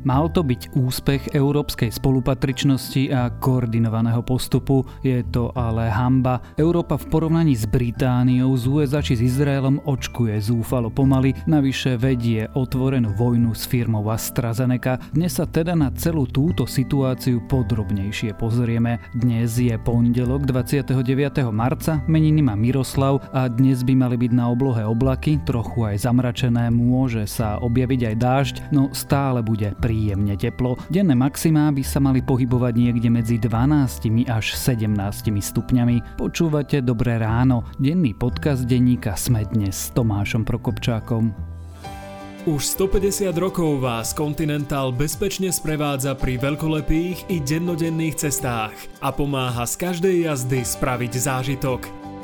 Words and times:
Mal 0.00 0.32
to 0.32 0.40
byť 0.40 0.72
úspech 0.72 1.22
európskej 1.36 1.92
spolupatričnosti 1.92 3.12
a 3.12 3.28
koordinovaného 3.28 4.24
postupu, 4.24 4.88
je 5.04 5.20
to 5.28 5.52
ale 5.52 5.92
hamba. 5.92 6.40
Európa 6.56 6.96
v 6.96 7.08
porovnaní 7.12 7.52
s 7.52 7.68
Britániou, 7.68 8.56
z 8.56 8.64
USA 8.64 9.04
či 9.04 9.20
s 9.20 9.24
Izraelom 9.24 9.84
očkuje 9.84 10.40
zúfalo 10.40 10.88
pomaly, 10.88 11.36
navyše 11.44 12.00
vedie 12.00 12.48
otvorenú 12.56 13.12
vojnu 13.12 13.52
s 13.52 13.68
firmou 13.68 14.08
AstraZeneca. 14.08 14.96
Dnes 15.12 15.36
sa 15.36 15.44
teda 15.44 15.76
na 15.76 15.92
celú 15.92 16.24
túto 16.24 16.64
situáciu 16.64 17.44
podrobnejšie 17.44 18.32
pozrieme. 18.40 19.04
Dnes 19.12 19.60
je 19.60 19.76
pondelok 19.76 20.48
29. 20.48 20.96
marca, 21.52 22.00
meniny 22.08 22.40
má 22.40 22.56
Miroslav 22.56 23.20
a 23.36 23.52
dnes 23.52 23.84
by 23.84 23.92
mali 23.92 24.16
byť 24.16 24.32
na 24.32 24.48
oblohe 24.48 24.80
oblaky, 24.80 25.44
trochu 25.44 25.92
aj 25.92 26.08
zamračené, 26.08 26.72
môže 26.72 27.28
sa 27.28 27.60
objaviť 27.60 28.00
aj 28.12 28.16
dážď, 28.16 28.54
no 28.72 28.88
stále 28.96 29.44
bude 29.44 29.76
príjemne 29.90 30.38
teplo. 30.38 30.78
Denné 30.86 31.18
maximá 31.18 31.74
by 31.74 31.82
sa 31.82 31.98
mali 31.98 32.22
pohybovať 32.22 32.78
niekde 32.78 33.10
medzi 33.10 33.42
12 33.42 34.30
až 34.30 34.54
17 34.54 34.86
stupňami. 35.34 36.14
Počúvate 36.14 36.78
Dobré 36.78 37.18
ráno, 37.18 37.66
denný 37.74 38.14
podcast 38.14 38.70
denníka 38.70 39.18
Sme 39.18 39.42
dnes 39.50 39.74
s 39.74 39.90
Tomášom 39.90 40.46
Prokopčákom. 40.46 41.34
Už 42.46 42.62
150 42.70 43.34
rokov 43.34 43.82
vás 43.82 44.14
Continental 44.14 44.94
bezpečne 44.94 45.50
sprevádza 45.50 46.14
pri 46.14 46.38
veľkolepých 46.38 47.26
i 47.26 47.42
dennodenných 47.42 48.14
cestách 48.14 48.78
a 49.02 49.10
pomáha 49.10 49.66
z 49.66 49.74
každej 49.74 50.16
jazdy 50.30 50.62
spraviť 50.62 51.12
zážitok. 51.18 51.80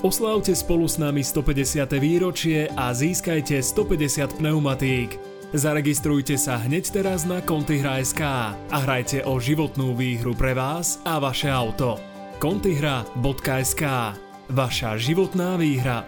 Oslávte 0.07 0.55
spolu 0.55 0.87
s 0.87 1.03
nami 1.03 1.27
150. 1.27 1.83
výročie 1.99 2.71
a 2.79 2.95
získajte 2.95 3.59
150 3.59 4.39
pneumatík. 4.39 5.36
Zaregistrujte 5.55 6.35
sa 6.35 6.59
hneď 6.59 6.91
teraz 6.91 7.23
na 7.23 7.39
Contigra.sk 7.39 8.23
a 8.51 8.79
hrajte 8.83 9.23
o 9.23 9.39
životnú 9.39 9.95
výhru 9.95 10.35
pre 10.35 10.59
vás 10.59 10.99
a 11.07 11.23
vaše 11.23 11.47
auto. 11.47 12.03
Contihra.sk 12.43 13.85
Vaša 14.51 14.91
životná 14.99 15.55
výhra. 15.55 16.03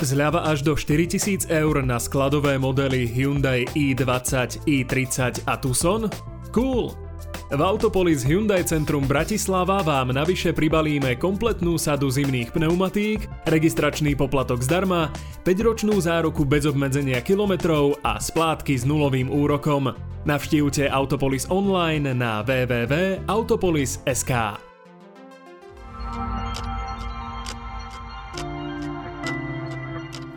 Zľava 0.00 0.48
až 0.48 0.64
do 0.64 0.72
4000 0.72 1.52
eur 1.52 1.84
na 1.84 2.00
skladové 2.00 2.56
modely 2.56 3.04
Hyundai 3.08 3.68
i20, 3.76 4.64
i30 4.64 5.44
a 5.44 5.60
Tucson? 5.60 6.08
Cool! 6.48 7.03
V 7.54 7.60
Autopolis 7.62 8.24
Hyundai 8.26 8.64
Centrum 8.64 9.06
Bratislava 9.06 9.84
vám 9.84 10.10
navyše 10.10 10.50
pribalíme 10.50 11.14
kompletnú 11.20 11.78
sadu 11.78 12.10
zimných 12.10 12.50
pneumatík, 12.50 13.30
registračný 13.46 14.18
poplatok 14.18 14.64
zdarma, 14.64 15.12
5-ročnú 15.46 15.94
záruku 16.00 16.42
bez 16.48 16.66
obmedzenia 16.66 17.22
kilometrov 17.22 18.00
a 18.02 18.18
splátky 18.18 18.74
s 18.74 18.82
nulovým 18.88 19.30
úrokom. 19.30 19.92
Navštívte 20.24 20.88
Autopolis 20.88 21.46
online 21.52 22.16
na 22.16 22.40
www.autopolis.sk. 22.42 24.32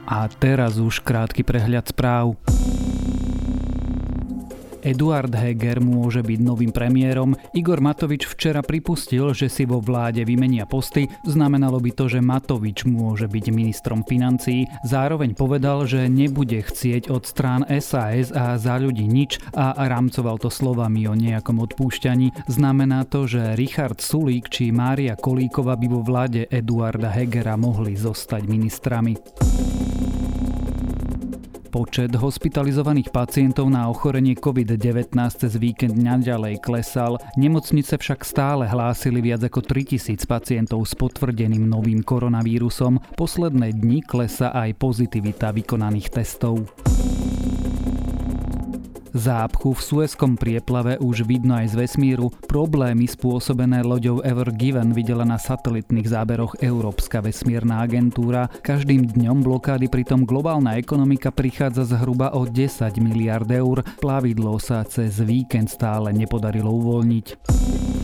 A 0.07 0.17
teraz 0.39 0.79
už 0.79 1.03
krátky 1.03 1.43
prehľad 1.43 1.91
správ. 1.91 2.56
Eduard 4.87 5.35
Heger 5.35 5.83
môže 5.83 6.23
byť 6.23 6.39
novým 6.39 6.71
premiérom. 6.71 7.35
Igor 7.51 7.83
Matovič 7.83 8.23
včera 8.23 8.63
pripustil, 8.63 9.35
že 9.35 9.51
si 9.51 9.67
vo 9.67 9.83
vláde 9.83 10.23
vymenia 10.23 10.63
posty. 10.63 11.11
Znamenalo 11.27 11.83
by 11.83 11.91
to, 11.91 12.07
že 12.07 12.23
Matovič 12.23 12.87
môže 12.87 13.27
byť 13.27 13.45
ministrom 13.51 14.07
financií. 14.07 14.63
Zároveň 14.87 15.35
povedal, 15.35 15.83
že 15.83 16.07
nebude 16.07 16.63
chcieť 16.63 17.11
od 17.11 17.27
strán 17.27 17.67
SAS 17.83 18.31
a 18.31 18.55
za 18.55 18.79
ľudí 18.79 19.03
nič 19.03 19.43
a 19.51 19.75
rámcoval 19.75 20.39
to 20.39 20.47
slovami 20.47 21.03
o 21.11 21.19
nejakom 21.19 21.59
odpúšťaní. 21.59 22.47
Znamená 22.47 23.03
to, 23.03 23.27
že 23.27 23.59
Richard 23.59 23.99
Sulík 23.99 24.47
či 24.47 24.71
Mária 24.71 25.19
Kolíkova 25.19 25.75
by 25.75 25.87
vo 25.91 25.99
vláde 25.99 26.47
Eduarda 26.47 27.11
Hegera 27.11 27.59
mohli 27.59 27.99
zostať 27.99 28.47
ministrami. 28.47 29.19
Počet 31.77 32.09
hospitalizovaných 32.09 33.13
pacientov 33.13 33.69
na 33.69 33.85
ochorenie 33.85 34.33
COVID-19 34.33 35.13
cez 35.13 35.61
víkend 35.61 35.93
naďalej 35.93 36.57
klesal, 36.57 37.21
nemocnice 37.37 38.01
však 38.01 38.25
stále 38.25 38.65
hlásili 38.65 39.21
viac 39.21 39.45
ako 39.45 39.61
3000 39.61 40.17
pacientov 40.25 40.81
s 40.89 40.97
potvrdeným 40.97 41.69
novým 41.69 42.01
koronavírusom. 42.01 42.97
Posledné 43.13 43.77
dni 43.77 44.01
klesa 44.01 44.57
aj 44.57 44.73
pozitivita 44.73 45.53
vykonaných 45.53 46.17
testov. 46.17 46.65
Zápchu 49.17 49.73
v 49.73 49.81
Suezkom 49.81 50.37
prieplave 50.37 51.01
už 51.01 51.25
vidno 51.25 51.57
aj 51.57 51.73
z 51.73 51.75
vesmíru. 51.81 52.29
Problémy 52.45 53.09
spôsobené 53.09 53.81
loďou 53.81 54.21
Ever 54.21 54.53
Given 54.53 54.93
videla 54.93 55.25
na 55.25 55.41
satelitných 55.41 56.05
záberoch 56.05 56.61
Európska 56.61 57.25
vesmírna 57.25 57.81
agentúra. 57.81 58.45
Každým 58.61 59.09
dňom 59.09 59.41
blokády 59.41 59.89
pritom 59.89 60.21
globálna 60.21 60.77
ekonomika 60.77 61.33
prichádza 61.33 61.89
zhruba 61.97 62.37
o 62.37 62.45
10 62.45 62.93
miliard 63.01 63.49
eur. 63.49 63.81
Plavidlo 63.97 64.61
sa 64.61 64.85
cez 64.85 65.17
víkend 65.17 65.73
stále 65.73 66.13
nepodarilo 66.13 66.69
uvoľniť. 66.69 67.96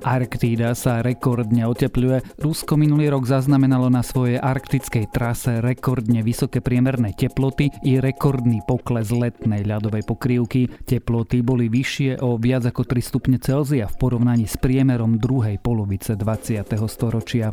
Arktída 0.00 0.72
sa 0.72 1.04
rekordne 1.04 1.68
otepľuje. 1.68 2.40
Rusko 2.40 2.80
minulý 2.80 3.12
rok 3.12 3.28
zaznamenalo 3.28 3.92
na 3.92 4.00
svojej 4.00 4.40
arktickej 4.40 5.12
trase 5.12 5.60
rekordne 5.60 6.24
vysoké 6.24 6.64
priemerné 6.64 7.12
teploty 7.12 7.68
i 7.84 8.00
rekordný 8.00 8.64
pokles 8.64 9.12
letnej 9.12 9.68
ľadovej 9.68 10.08
pokrývky. 10.08 10.72
Teploty 10.88 11.44
boli 11.44 11.68
vyššie 11.68 12.24
o 12.24 12.40
viac 12.40 12.64
ako 12.64 12.88
3 12.88 13.00
stupne 13.04 13.36
Celzia 13.36 13.84
v 13.92 13.96
porovnaní 14.00 14.48
s 14.48 14.56
priemerom 14.56 15.20
druhej 15.20 15.60
polovice 15.60 16.16
20. 16.16 16.64
storočia. 16.88 17.52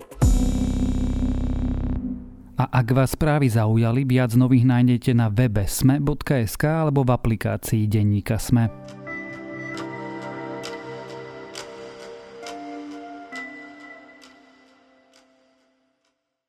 A 2.57 2.65
ak 2.73 2.87
vás 2.89 3.13
správy 3.13 3.53
zaujali, 3.53 4.01
viac 4.01 4.33
nových 4.33 4.65
nájdete 4.65 5.13
na 5.13 5.29
webe 5.29 5.69
sme.sk 5.69 6.63
alebo 6.65 7.05
v 7.05 7.13
aplikácii 7.13 7.85
Denníka 7.85 8.41
Sme. 8.41 8.96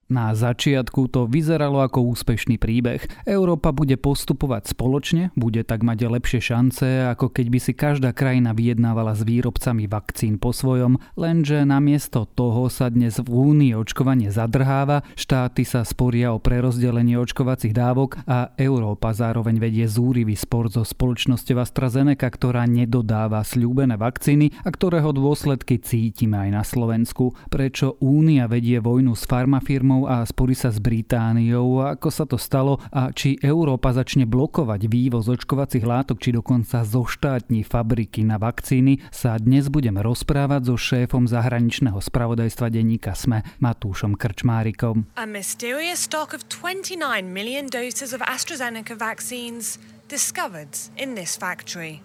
Na 0.08 0.32
začiatku 0.32 1.12
to 1.12 1.28
vyzeralo 1.28 1.84
ako 1.84 2.16
úspešný 2.16 2.56
príbeh. 2.56 3.04
Európa 3.28 3.76
bude 3.76 4.00
postupovať 4.00 4.72
spoločne, 4.72 5.36
bude 5.36 5.60
tak 5.68 5.84
mať 5.84 6.08
lepšie 6.08 6.40
šance, 6.40 7.12
ako 7.12 7.28
keď 7.28 7.46
by 7.52 7.58
si 7.60 7.72
každá 7.76 8.16
krajina 8.16 8.56
vyjednávala 8.56 9.12
s 9.12 9.20
výrobcami 9.20 9.84
vakcín 9.84 10.40
po 10.40 10.56
svojom, 10.56 10.96
lenže 11.12 11.68
namiesto 11.68 12.24
toho 12.24 12.72
sa 12.72 12.88
dnes 12.88 13.20
v 13.20 13.28
Únii 13.28 13.76
očkovanie 13.76 14.32
zadrháva, 14.32 15.04
štáty 15.12 15.68
sa 15.68 15.84
sporia 15.84 16.32
o 16.32 16.40
prerozdelenie 16.40 17.20
očkovacích 17.20 17.76
dávok 17.76 18.24
a 18.24 18.56
Európa 18.56 19.12
zároveň 19.12 19.60
vedie 19.60 19.84
zúrivý 19.84 20.40
spor 20.40 20.72
so 20.72 20.88
spoločnosťou 20.88 21.60
AstraZeneca, 21.60 22.32
ktorá 22.32 22.64
nedodáva 22.64 23.44
sľúbené 23.44 24.00
vakcíny 24.00 24.56
a 24.64 24.72
ktorého 24.72 25.12
dôsledky 25.12 25.76
cítime 25.76 26.48
aj 26.48 26.50
na 26.56 26.64
Slovensku. 26.64 27.36
Prečo 27.52 28.00
Únia 28.00 28.48
vedie 28.48 28.80
vojnu 28.80 29.12
s 29.12 29.28
farmafirmou 29.28 29.97
a 30.04 30.22
sporí 30.22 30.52
sa 30.52 30.68
s 30.68 30.78
Britániou, 30.78 31.80
ako 31.82 32.08
sa 32.12 32.28
to 32.28 32.36
stalo 32.36 32.78
a 32.92 33.10
či 33.10 33.40
Európa 33.40 33.90
začne 33.90 34.28
blokovať 34.28 34.86
vývoz 34.86 35.26
očkovacích 35.32 35.82
látok, 35.82 36.20
či 36.20 36.36
dokonca 36.36 36.84
zoštátni 36.84 37.64
fabriky 37.64 38.22
na 38.22 38.36
vakcíny, 38.36 39.00
sa 39.08 39.40
dnes 39.40 39.72
budeme 39.72 40.04
rozprávať 40.04 40.68
so 40.68 40.76
šéfom 40.76 41.24
zahraničného 41.26 41.98
spravodajstva 41.98 42.68
denníka 42.68 43.16
SME 43.16 43.42
Matúšom 43.58 44.14
Krčmárikom. 44.14 45.08
A 45.16 45.24
mysterious 45.24 46.04
stock 46.04 46.36
of 46.36 46.44
29 46.52 47.00
million 47.24 47.66
doses 47.66 48.12
of 48.12 48.20
AstraZeneca 48.22 48.92
vaccines 48.94 49.80
discovered 50.12 50.76
in 50.94 51.16
this 51.16 51.34
factory. 51.34 52.04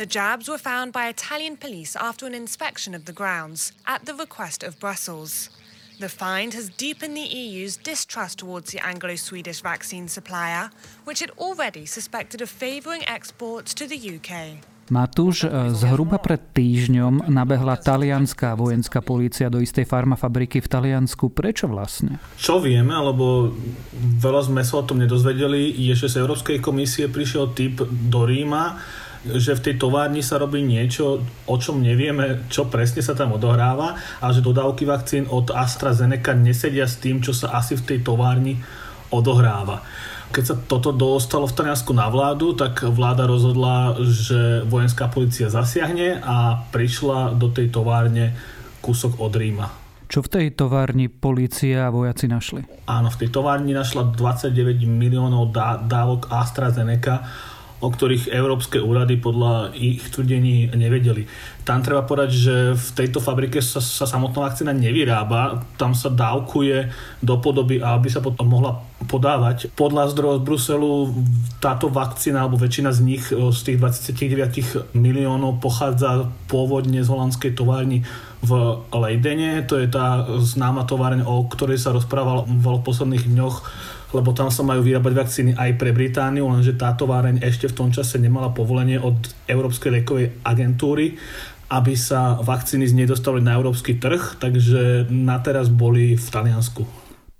The 0.00 0.06
jabs 0.06 0.48
were 0.48 0.56
found 0.56 0.96
by 0.96 1.08
Italian 1.08 1.60
police 1.60 1.94
after 1.94 2.24
an 2.24 2.32
inspection 2.32 2.94
of 2.94 3.04
the 3.04 3.12
grounds 3.12 3.72
at 3.84 4.06
the 4.06 4.14
request 4.14 4.64
of 4.64 4.80
Brussels. 4.80 5.50
The 6.00 6.08
find 6.08 6.54
has 6.54 6.70
deepened 6.70 7.12
the 7.12 7.28
EU's 7.28 7.76
distrust 7.76 8.38
towards 8.38 8.72
the 8.72 8.80
Anglo 8.80 9.20
Swedish 9.20 9.60
vaccine 9.60 10.08
supplier, 10.08 10.70
which 11.04 11.20
had 11.20 11.28
already 11.36 11.84
suspected 11.84 12.40
of 12.40 12.48
favouring 12.48 13.04
exports 13.04 13.74
to 13.74 13.84
the 13.84 14.00
UK. 14.00 14.64
Matúš, 14.88 15.44
e, 15.44 15.52
zhruba 15.76 16.16
pred 16.16 16.40
týždňom 16.56 17.28
nabehla 17.28 17.76
talianská 17.76 18.56
vojenská 18.56 19.04
polícia 19.04 19.52
do 19.52 19.60
istej 19.60 19.84
farmafabriky 19.84 20.64
v 20.64 20.72
Taliansku. 20.72 21.28
Prečo 21.36 21.68
vlastne? 21.68 22.16
Čo 22.40 22.64
vieme, 22.64 22.96
alebo 22.96 23.52
veľa 24.24 24.48
sme 24.48 24.64
sa 24.64 24.80
o 24.80 24.86
tom 24.88 25.04
nedozvedeli, 25.04 25.68
je, 25.68 25.92
že 26.00 26.16
z 26.16 26.24
Európskej 26.24 26.64
komisie 26.64 27.12
prišiel 27.12 27.52
typ 27.52 27.84
do 27.84 28.24
Ríma, 28.24 28.80
že 29.20 29.52
v 29.52 29.64
tej 29.64 29.74
továrni 29.76 30.24
sa 30.24 30.40
robí 30.40 30.64
niečo, 30.64 31.20
o 31.44 31.56
čom 31.60 31.84
nevieme, 31.84 32.48
čo 32.48 32.72
presne 32.72 33.04
sa 33.04 33.12
tam 33.12 33.36
odohráva 33.36 33.96
a 34.20 34.26
že 34.32 34.40
dodávky 34.40 34.88
vakcín 34.88 35.28
od 35.28 35.52
AstraZeneca 35.52 36.32
nesedia 36.32 36.88
s 36.88 36.96
tým, 36.96 37.20
čo 37.20 37.36
sa 37.36 37.52
asi 37.52 37.76
v 37.76 37.84
tej 37.84 37.98
továrni 38.00 38.56
odohráva. 39.12 39.84
Keď 40.30 40.44
sa 40.46 40.54
toto 40.54 40.94
dostalo 40.94 41.50
v 41.50 41.56
Taliansku 41.58 41.90
na 41.90 42.06
vládu, 42.06 42.54
tak 42.54 42.86
vláda 42.86 43.26
rozhodla, 43.26 43.98
že 43.98 44.62
vojenská 44.62 45.10
policia 45.10 45.50
zasiahne 45.50 46.22
a 46.22 46.70
prišla 46.70 47.34
do 47.34 47.50
tej 47.50 47.74
továrne 47.74 48.38
kúsok 48.78 49.18
od 49.18 49.34
Ríma. 49.34 49.80
Čo 50.10 50.26
v 50.26 50.30
tej 50.30 50.46
továrni 50.58 51.06
policia 51.06 51.86
a 51.86 51.94
vojaci 51.94 52.26
našli? 52.26 52.66
Áno, 52.90 53.14
v 53.14 53.18
tej 53.26 53.30
továrni 53.30 53.70
našla 53.70 54.10
29 54.10 54.82
miliónov 54.86 55.54
dá- 55.54 55.78
dávok 55.78 56.26
AstraZeneca, 56.34 57.22
o 57.80 57.88
ktorých 57.88 58.28
európske 58.28 58.76
úrady 58.76 59.16
podľa 59.16 59.72
ich 59.72 60.04
tvrdení 60.12 60.68
nevedeli. 60.76 61.24
Tam 61.64 61.80
treba 61.80 62.04
povedať, 62.04 62.30
že 62.32 62.54
v 62.76 62.88
tejto 62.92 63.24
fabrike 63.24 63.64
sa, 63.64 63.80
sa 63.80 64.04
samotná 64.04 64.52
vakcína 64.52 64.76
nevyrába, 64.76 65.64
tam 65.80 65.96
sa 65.96 66.12
dávkuje 66.12 66.92
do 67.24 67.34
podoby, 67.40 67.80
aby 67.80 68.08
sa 68.12 68.20
potom 68.20 68.52
mohla 68.52 68.84
podávať. 69.08 69.72
Podľa 69.72 70.12
zdrojov 70.12 70.36
z 70.40 70.46
Bruselu 70.46 70.90
táto 71.56 71.88
vakcína, 71.88 72.44
alebo 72.44 72.60
väčšina 72.60 72.92
z 72.92 73.00
nich, 73.00 73.24
z 73.32 73.60
tých 73.64 73.80
29 73.80 74.92
miliónov 74.92 75.64
pochádza 75.64 76.28
pôvodne 76.52 77.00
z 77.00 77.08
holandskej 77.08 77.56
továrny 77.56 78.04
v 78.40 78.80
Leidene. 78.92 79.64
To 79.68 79.80
je 79.80 79.88
tá 79.88 80.24
známa 80.40 80.84
továreň, 80.84 81.24
o 81.24 81.44
ktorej 81.48 81.80
sa 81.80 81.96
rozprával 81.96 82.44
v 82.44 82.66
posledných 82.80 83.24
dňoch 83.24 83.56
lebo 84.10 84.34
tam 84.34 84.50
sa 84.50 84.66
majú 84.66 84.82
vyrábať 84.82 85.12
vakcíny 85.14 85.50
aj 85.54 85.78
pre 85.78 85.94
Britániu, 85.94 86.50
lenže 86.50 86.74
tá 86.74 86.94
továreň 86.94 87.42
ešte 87.42 87.70
v 87.70 87.76
tom 87.76 87.88
čase 87.94 88.18
nemala 88.18 88.50
povolenie 88.50 88.98
od 88.98 89.16
Európskej 89.46 89.90
liekovej 90.00 90.26
agentúry, 90.42 91.14
aby 91.70 91.94
sa 91.94 92.34
vakcíny 92.42 92.90
z 92.90 92.96
nej 92.98 93.06
dostali 93.06 93.38
na 93.38 93.54
európsky 93.54 93.94
trh, 93.94 94.42
takže 94.42 95.06
na 95.06 95.38
teraz 95.38 95.70
boli 95.70 96.18
v 96.18 96.26
Taliansku. 96.26 96.82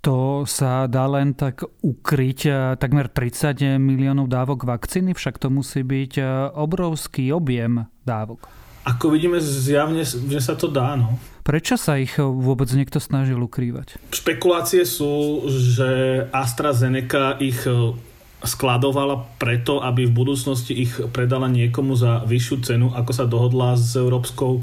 To 0.01 0.49
sa 0.49 0.89
dá 0.89 1.05
len 1.05 1.37
tak 1.37 1.61
ukryť 1.61 2.73
takmer 2.81 3.05
30 3.05 3.77
miliónov 3.77 4.31
dávok 4.31 4.65
vakcíny, 4.65 5.13
však 5.13 5.37
to 5.37 5.53
musí 5.53 5.85
byť 5.85 6.17
obrovský 6.57 7.29
objem 7.29 7.85
dávok. 8.01 8.49
Ako 8.81 9.13
vidíme, 9.13 9.37
zjavne 9.37 10.01
že 10.01 10.41
sa 10.41 10.57
to 10.57 10.65
dá. 10.65 10.97
No. 10.97 11.21
Prečo 11.41 11.73
sa 11.73 11.97
ich 11.97 12.15
vôbec 12.21 12.69
niekto 12.69 13.01
snažil 13.01 13.41
ukrývať? 13.41 13.97
Špekulácie 14.13 14.85
sú, 14.85 15.45
že 15.49 16.23
AstraZeneca 16.29 17.41
ich 17.41 17.65
e, 17.65 17.97
skladovala 18.45 19.25
preto, 19.41 19.81
aby 19.81 20.05
v 20.05 20.13
budúcnosti 20.13 20.73
ich 20.77 20.93
predala 21.09 21.49
niekomu 21.49 21.97
za 21.97 22.21
vyššiu 22.29 22.57
cenu, 22.61 22.87
ako 22.93 23.11
sa 23.13 23.25
dohodla 23.25 23.73
s 23.73 23.97
Európskou 23.97 24.61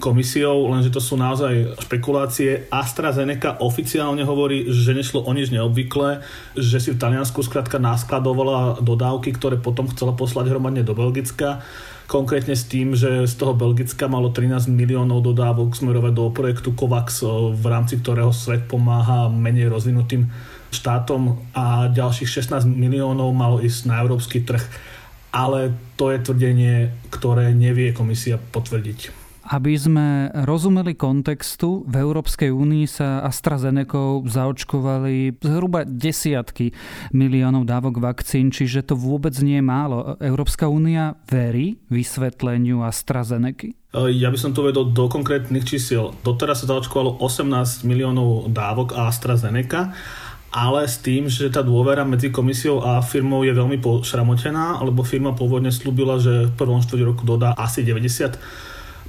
komisiou, 0.00 0.70
lenže 0.70 0.94
to 0.94 1.02
sú 1.02 1.18
naozaj 1.18 1.76
špekulácie. 1.82 2.70
AstraZeneca 2.72 3.60
oficiálne 3.60 4.22
hovorí, 4.22 4.70
že 4.72 4.96
nešlo 4.96 5.26
o 5.26 5.30
nič 5.34 5.52
neobvyklé, 5.52 6.24
že 6.56 6.78
si 6.80 6.90
v 6.94 7.00
Taliansku 7.00 7.42
skrátka 7.42 7.76
naskladovala 7.82 8.80
dodávky, 8.80 9.34
ktoré 9.34 9.60
potom 9.60 9.90
chcela 9.92 10.16
poslať 10.16 10.54
hromadne 10.54 10.86
do 10.86 10.96
Belgicka 10.96 11.60
konkrétne 12.10 12.58
s 12.58 12.66
tým, 12.66 12.98
že 12.98 13.30
z 13.30 13.34
toho 13.38 13.54
Belgicka 13.54 14.10
malo 14.10 14.34
13 14.34 14.66
miliónov 14.66 15.22
dodávok 15.22 15.78
smerovať 15.78 16.12
do 16.18 16.26
projektu 16.34 16.74
COVAX, 16.74 17.22
v 17.54 17.64
rámci 17.70 18.02
ktorého 18.02 18.34
svet 18.34 18.66
pomáha 18.66 19.30
menej 19.30 19.70
rozvinutým 19.70 20.26
štátom 20.74 21.38
a 21.54 21.86
ďalších 21.86 22.26
16 22.26 22.66
miliónov 22.66 23.30
malo 23.30 23.62
ísť 23.62 23.86
na 23.86 24.02
európsky 24.02 24.42
trh. 24.42 24.66
Ale 25.30 25.70
to 25.94 26.10
je 26.10 26.18
tvrdenie, 26.18 26.90
ktoré 27.14 27.54
nevie 27.54 27.94
komisia 27.94 28.42
potvrdiť. 28.42 29.19
Aby 29.50 29.74
sme 29.74 30.30
rozumeli 30.46 30.94
kontextu, 30.94 31.82
v 31.82 31.94
Európskej 31.98 32.54
únii 32.54 32.86
sa 32.86 33.26
AstraZeneca 33.26 34.22
zaočkovali 34.22 35.42
zhruba 35.42 35.82
desiatky 35.82 36.70
miliónov 37.10 37.66
dávok 37.66 37.98
vakcín, 37.98 38.54
čiže 38.54 38.86
to 38.86 38.94
vôbec 38.94 39.34
nie 39.42 39.58
je 39.58 39.66
málo. 39.66 40.14
Európska 40.22 40.70
únia 40.70 41.18
verí 41.26 41.82
vysvetleniu 41.90 42.86
AstraZeneca? 42.86 43.74
Ja 43.90 44.30
by 44.30 44.38
som 44.38 44.54
to 44.54 44.62
vedol 44.62 44.94
do 44.94 45.10
konkrétnych 45.10 45.66
čísiel. 45.66 46.14
Doteraz 46.22 46.62
sa 46.62 46.70
zaočkovalo 46.70 47.18
18 47.18 47.82
miliónov 47.82 48.54
dávok 48.54 48.94
AstraZeneca 48.94 49.90
ale 50.50 50.90
s 50.90 50.98
tým, 50.98 51.30
že 51.30 51.46
tá 51.46 51.62
dôvera 51.62 52.02
medzi 52.02 52.34
komisiou 52.34 52.82
a 52.82 52.98
firmou 53.06 53.46
je 53.46 53.54
veľmi 53.54 53.78
pošramotená, 53.78 54.82
lebo 54.82 55.06
firma 55.06 55.30
pôvodne 55.30 55.70
slúbila, 55.70 56.18
že 56.18 56.50
v 56.50 56.56
prvom 56.58 56.82
štvrť 56.82 57.02
roku 57.06 57.22
dodá 57.22 57.54
asi 57.54 57.86
90 57.86 58.34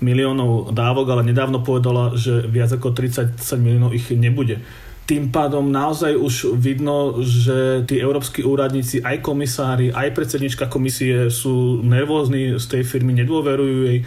miliónov 0.02 0.74
dávok, 0.74 1.14
ale 1.14 1.30
nedávno 1.30 1.62
povedala, 1.62 2.18
že 2.18 2.44
viac 2.50 2.74
ako 2.74 2.92
30 2.92 3.38
miliónov 3.62 3.94
ich 3.94 4.10
nebude. 4.12 4.60
Tým 5.06 5.34
pádom 5.34 5.70
naozaj 5.70 6.14
už 6.18 6.56
vidno, 6.58 7.22
že 7.22 7.86
tí 7.86 7.98
európsky 8.02 8.46
úradníci, 8.46 9.02
aj 9.02 9.22
komisári, 9.22 9.94
aj 9.94 10.14
predsednička 10.14 10.70
komisie 10.70 11.30
sú 11.34 11.82
nervózni 11.82 12.58
z 12.58 12.66
tej 12.70 12.84
firmy, 12.86 13.14
nedôverujú 13.22 13.78
jej. 13.90 14.00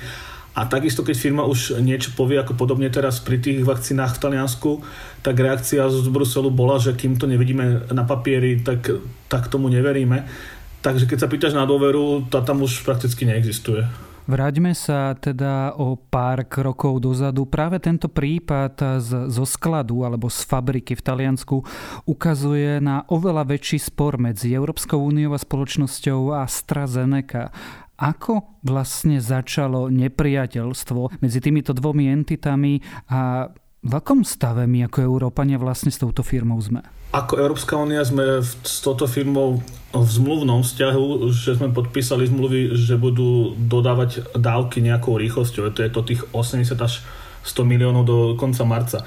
A 0.55 0.71
takisto, 0.71 1.03
keď 1.03 1.17
firma 1.19 1.43
už 1.43 1.83
niečo 1.83 2.15
povie, 2.15 2.39
ako 2.39 2.55
podobne 2.55 2.87
teraz 2.87 3.19
pri 3.19 3.43
tých 3.43 3.67
vakcínach 3.67 4.15
v 4.15 4.23
Taliansku, 4.23 4.87
tak 5.27 5.35
reakcia 5.35 5.91
z 5.91 6.07
Bruselu 6.07 6.47
bola, 6.55 6.79
že 6.79 6.95
kým 6.95 7.19
to 7.19 7.27
nevidíme 7.27 7.91
na 7.91 8.07
papieri, 8.07 8.63
tak, 8.63 8.87
tak 9.27 9.51
tomu 9.51 9.67
neveríme. 9.67 10.31
Takže 10.79 11.11
keď 11.11 11.19
sa 11.19 11.31
pýtaš 11.33 11.59
na 11.59 11.67
dôveru, 11.67 12.31
tá 12.31 12.39
tam 12.39 12.63
už 12.63 12.87
prakticky 12.87 13.27
neexistuje. 13.27 14.14
Vráťme 14.25 14.73
sa 14.73 15.13
teda 15.13 15.77
o 15.77 16.01
pár 16.01 16.49
krokov 16.49 17.05
dozadu. 17.05 17.45
Práve 17.45 17.77
tento 17.77 18.09
prípad 18.09 18.97
z, 18.97 19.29
zo 19.29 19.45
skladu 19.45 20.01
alebo 20.01 20.33
z 20.33 20.49
fabriky 20.49 20.97
v 20.97 21.05
Taliansku 21.05 21.61
ukazuje 22.09 22.81
na 22.81 23.05
oveľa 23.13 23.45
väčší 23.45 23.77
spor 23.77 24.17
medzi 24.17 24.57
Európskou 24.57 24.97
úniou 24.97 25.37
a 25.37 25.41
spoločnosťou 25.41 26.41
AstraZeneca. 26.41 27.53
Ako 28.01 28.65
vlastne 28.65 29.21
začalo 29.21 29.93
nepriateľstvo 29.93 31.21
medzi 31.21 31.39
týmito 31.45 31.77
dvomi 31.77 32.09
entitami 32.09 32.81
a 33.13 33.53
v 33.85 33.93
akom 33.93 34.25
stave 34.25 34.65
my 34.65 34.89
ako 34.89 35.05
Európania 35.05 35.61
vlastne 35.61 35.93
s 35.93 36.01
touto 36.01 36.25
firmou 36.25 36.57
sme? 36.57 36.81
Ako 37.13 37.37
Európska 37.37 37.77
únia 37.77 38.01
sme 38.01 38.41
v, 38.41 38.49
s 38.65 38.81
touto 38.81 39.05
firmou 39.05 39.61
v 39.93 40.09
zmluvnom 40.09 40.65
vzťahu, 40.65 41.31
že 41.31 41.61
sme 41.61 41.71
podpísali 41.71 42.27
zmluvy, 42.27 42.75
že 42.75 42.97
budú 42.97 43.53
dodávať 43.55 44.35
dávky 44.35 44.81
nejakou 44.81 45.21
rýchlosťou. 45.21 45.71
To 45.71 45.85
je 45.85 45.93
to 45.93 46.01
tých 46.03 46.23
80 46.33 46.75
až 46.81 47.05
100 47.45 47.71
miliónov 47.71 48.03
do 48.09 48.17
konca 48.41 48.65
marca. 48.65 48.99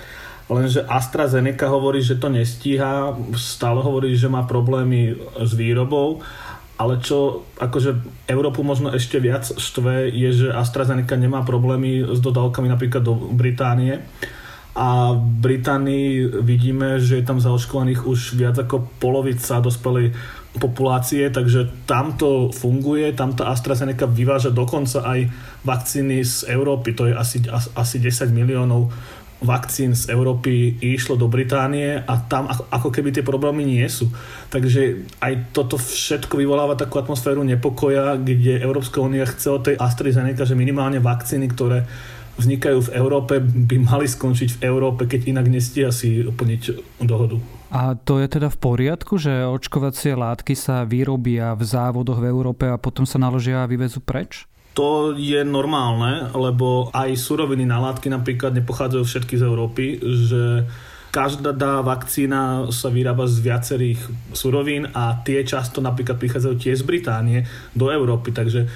Lenže 0.48 0.88
AstraZeneca 0.88 1.68
hovorí, 1.68 2.00
že 2.00 2.16
to 2.16 2.32
nestíha, 2.32 3.12
stále 3.36 3.84
hovorí, 3.84 4.16
že 4.16 4.32
má 4.32 4.48
problémy 4.48 5.20
s 5.44 5.52
výrobou, 5.52 6.24
ale 6.80 7.04
čo 7.04 7.50
akože 7.60 8.24
Európu 8.30 8.64
možno 8.64 8.94
ešte 8.96 9.20
viac 9.20 9.44
štve 9.44 10.08
je, 10.14 10.30
že 10.46 10.48
AstraZeneca 10.54 11.20
nemá 11.20 11.44
problémy 11.44 12.06
s 12.14 12.24
dodávkami 12.24 12.70
napríklad 12.72 13.04
do 13.04 13.18
Británie 13.36 14.00
a 14.78 15.18
v 15.18 15.26
Británii 15.42 16.38
vidíme, 16.46 17.02
že 17.02 17.18
je 17.18 17.26
tam 17.26 17.42
zaočkovaných 17.42 18.06
už 18.06 18.38
viac 18.38 18.62
ako 18.62 18.86
polovica 19.02 19.58
dospelej 19.58 20.14
populácie, 20.62 21.26
takže 21.34 21.90
tam 21.90 22.14
to 22.14 22.54
funguje, 22.54 23.10
tam 23.18 23.34
tá 23.34 23.50
AstraZeneca 23.50 24.06
vyváža 24.06 24.54
dokonca 24.54 25.02
aj 25.02 25.34
vakcíny 25.66 26.22
z 26.22 26.54
Európy, 26.54 26.94
to 26.94 27.10
je 27.10 27.14
asi, 27.18 27.42
asi 27.74 27.98
10 27.98 28.30
miliónov 28.30 28.94
vakcín 29.38 29.94
z 29.94 30.10
Európy 30.10 30.82
išlo 30.82 31.14
do 31.14 31.30
Británie 31.30 32.02
a 32.02 32.14
tam 32.26 32.50
ako, 32.50 32.74
ako 32.74 32.90
keby 32.90 33.14
tie 33.14 33.22
problémy 33.22 33.62
nie 33.62 33.86
sú. 33.86 34.10
Takže 34.50 35.06
aj 35.22 35.54
toto 35.54 35.78
všetko 35.78 36.42
vyvoláva 36.42 36.74
takú 36.74 36.98
atmosféru 36.98 37.46
nepokoja, 37.46 38.18
kde 38.18 38.58
Európska 38.58 38.98
únia 38.98 39.30
chce 39.30 39.48
od 39.54 39.62
tej 39.62 39.76
AstraZeneca, 39.78 40.42
že 40.42 40.58
minimálne 40.58 40.98
vakcíny, 40.98 41.54
ktoré 41.54 41.86
vznikajú 42.38 42.90
v 42.90 42.94
Európe, 42.96 43.42
by 43.42 43.78
mali 43.82 44.06
skončiť 44.06 44.58
v 44.58 44.62
Európe, 44.70 45.10
keď 45.10 45.30
inak 45.34 45.50
nestia 45.50 45.90
si 45.90 46.22
plniť 46.24 46.62
dohodu. 47.04 47.38
A 47.68 48.00
to 48.00 48.24
je 48.24 48.32
teda 48.32 48.48
v 48.48 48.62
poriadku, 48.62 49.20
že 49.20 49.44
očkovacie 49.44 50.16
látky 50.16 50.56
sa 50.56 50.88
vyrobia 50.88 51.52
v 51.58 51.64
závodoch 51.68 52.24
v 52.24 52.30
Európe 52.32 52.64
a 52.70 52.80
potom 52.80 53.04
sa 53.04 53.20
naložia 53.20 53.66
a 53.66 53.70
vyvezú 53.70 54.00
preč? 54.00 54.48
To 54.78 55.18
je 55.18 55.42
normálne, 55.42 56.30
lebo 56.38 56.94
aj 56.94 57.18
suroviny 57.18 57.66
na 57.66 57.82
látky 57.82 58.14
napríklad 58.14 58.54
nepochádzajú 58.62 59.04
všetky 59.04 59.36
z 59.36 59.44
Európy, 59.44 59.86
že 60.00 60.70
každá 61.10 61.82
vakcína 61.82 62.70
sa 62.70 62.94
vyrába 62.94 63.26
z 63.26 63.42
viacerých 63.42 64.00
surovín 64.38 64.86
a 64.94 65.18
tie 65.26 65.42
často 65.42 65.82
napríklad 65.82 66.22
prichádzajú 66.22 66.56
tiež 66.62 66.86
z 66.86 66.86
Británie 66.86 67.40
do 67.74 67.90
Európy, 67.90 68.30
takže 68.30 68.70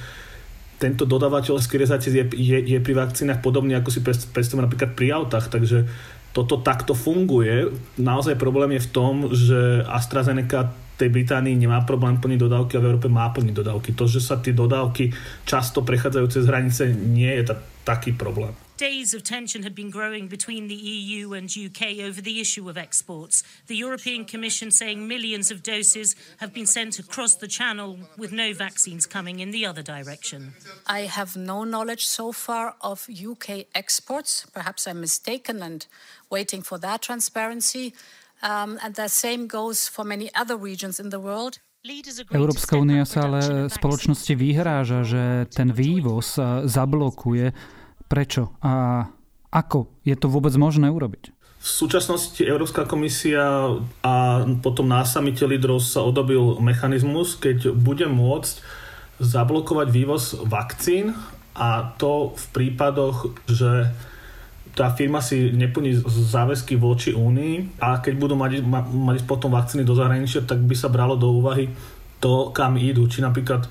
tento 0.81 1.05
dodávateľský 1.05 1.77
rezates 1.77 2.09
je, 2.09 2.25
je, 2.33 2.57
je 2.57 2.79
pri 2.81 2.97
vakcínach 2.97 3.45
podobný, 3.45 3.77
ako 3.77 3.93
si 3.93 4.01
predstavíme 4.01 4.65
napríklad 4.65 4.97
pri 4.97 5.13
autách, 5.13 5.53
takže 5.53 5.85
toto 6.33 6.57
takto 6.57 6.97
funguje. 6.97 7.69
Naozaj 8.01 8.41
problém 8.41 8.81
je 8.81 8.85
v 8.87 8.91
tom, 8.91 9.13
že 9.29 9.85
AstraZeneca 9.85 10.73
tej 11.01 11.09
Británii 11.09 11.57
nemá 11.57 11.81
problém 11.81 12.21
plniť 12.21 12.37
dodávky 12.37 12.77
a 12.77 12.83
v 12.85 12.87
Európe 12.93 13.09
má 13.09 13.25
plniť 13.33 13.53
dodávky. 13.57 13.97
To, 13.97 14.05
že 14.05 14.21
sa 14.21 14.37
tie 14.37 14.53
dodávky 14.53 15.09
často 15.49 15.81
prechádzajú 15.81 16.25
cez 16.29 16.45
hranice, 16.45 16.93
nie 16.93 17.33
je 17.41 17.49
ta- 17.49 17.61
taký 17.81 18.13
problém. 18.13 18.53
Days 18.77 19.13
of 19.13 19.21
tension 19.21 19.61
had 19.61 19.77
been 19.77 19.93
growing 19.93 20.25
between 20.25 20.65
the 20.65 20.73
EU 20.73 21.37
and 21.37 21.45
UK 21.53 22.01
over 22.01 22.17
the 22.17 22.41
issue 22.41 22.65
of 22.65 22.81
exports. 22.81 23.45
The 23.69 23.77
European 23.77 24.25
Commission 24.25 24.73
saying 24.73 25.05
millions 25.05 25.53
of 25.53 25.61
doses 25.61 26.17
have 26.41 26.49
been 26.49 26.65
sent 26.65 26.97
across 26.97 27.37
the 27.37 27.45
channel 27.45 28.09
with 28.17 28.33
no 28.33 28.57
vaccines 28.57 29.05
coming 29.05 29.37
in 29.37 29.53
the 29.53 29.69
other 29.69 29.85
direction. 29.85 30.57
I 30.89 31.01
have 31.05 31.37
no 31.37 31.61
knowledge 31.61 32.09
so 32.09 32.33
far 32.33 32.73
of 32.81 33.05
UK 33.05 33.69
exports. 33.77 34.49
Perhaps 34.49 34.89
I'm 34.89 34.97
mistaken 34.97 35.61
and 35.61 35.85
waiting 36.33 36.65
for 36.65 36.81
that 36.81 37.05
transparency. 37.05 37.93
Um, 38.41 38.81
and 38.81 38.97
the 38.97 39.07
same 39.07 39.45
goes 39.47 39.87
for 39.87 40.03
many 40.03 40.33
other 40.33 40.57
regions 40.57 40.99
in 40.99 41.09
the 41.09 41.21
world. 41.21 41.61
Európska 42.29 42.77
únia 42.77 43.09
sa 43.09 43.25
ale 43.25 43.65
spoločnosti 43.65 44.37
vyhráža, 44.37 45.01
že 45.01 45.49
ten 45.49 45.73
vývoz 45.73 46.37
zablokuje 46.69 47.49
Prečo 48.11 48.59
a 48.59 49.07
ako 49.55 50.03
je 50.03 50.15
to 50.19 50.27
vôbec 50.27 50.51
možné 50.59 50.91
urobiť? 50.91 51.31
V 51.63 51.69
súčasnosti 51.69 52.43
Európska 52.43 52.83
komisia 52.83 53.71
a 54.03 54.15
potom 54.59 54.91
na 54.91 55.07
samite 55.07 55.47
lídrov 55.47 55.79
sa 55.79 56.03
odobil 56.03 56.59
mechanizmus, 56.59 57.39
keď 57.39 57.71
bude 57.71 58.11
môcť 58.11 58.59
zablokovať 59.23 59.87
vývoz 59.95 60.43
vakcín 60.43 61.15
a 61.55 61.95
to 61.95 62.35
v 62.35 62.45
prípadoch, 62.51 63.31
že 63.47 63.95
tá 64.71 64.87
firma 64.95 65.19
si 65.19 65.51
neplní 65.51 65.99
záväzky 66.07 66.79
voči 66.79 67.11
Únii 67.11 67.81
a 67.83 67.99
keď 67.99 68.13
budú 68.15 68.35
mať, 68.39 68.63
mať 68.63 69.27
potom 69.27 69.51
vakcíny 69.51 69.83
do 69.83 69.93
zahraničia, 69.93 70.47
tak 70.47 70.63
by 70.63 70.75
sa 70.75 70.87
bralo 70.87 71.19
do 71.19 71.27
úvahy 71.27 71.67
to, 72.23 72.55
kam 72.55 72.79
idú. 72.79 73.03
Či 73.07 73.19
napríklad 73.25 73.67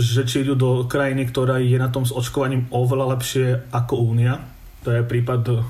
že 0.00 0.24
či 0.24 0.46
idú 0.46 0.56
do 0.56 0.70
krajiny, 0.88 1.28
ktorá 1.28 1.60
je 1.60 1.76
na 1.76 1.92
tom 1.92 2.08
s 2.08 2.14
očkovaním 2.14 2.70
oveľa 2.72 3.18
lepšie 3.18 3.46
ako 3.74 4.00
Únia. 4.00 4.40
To 4.86 4.96
je 4.96 5.04
prípad 5.04 5.60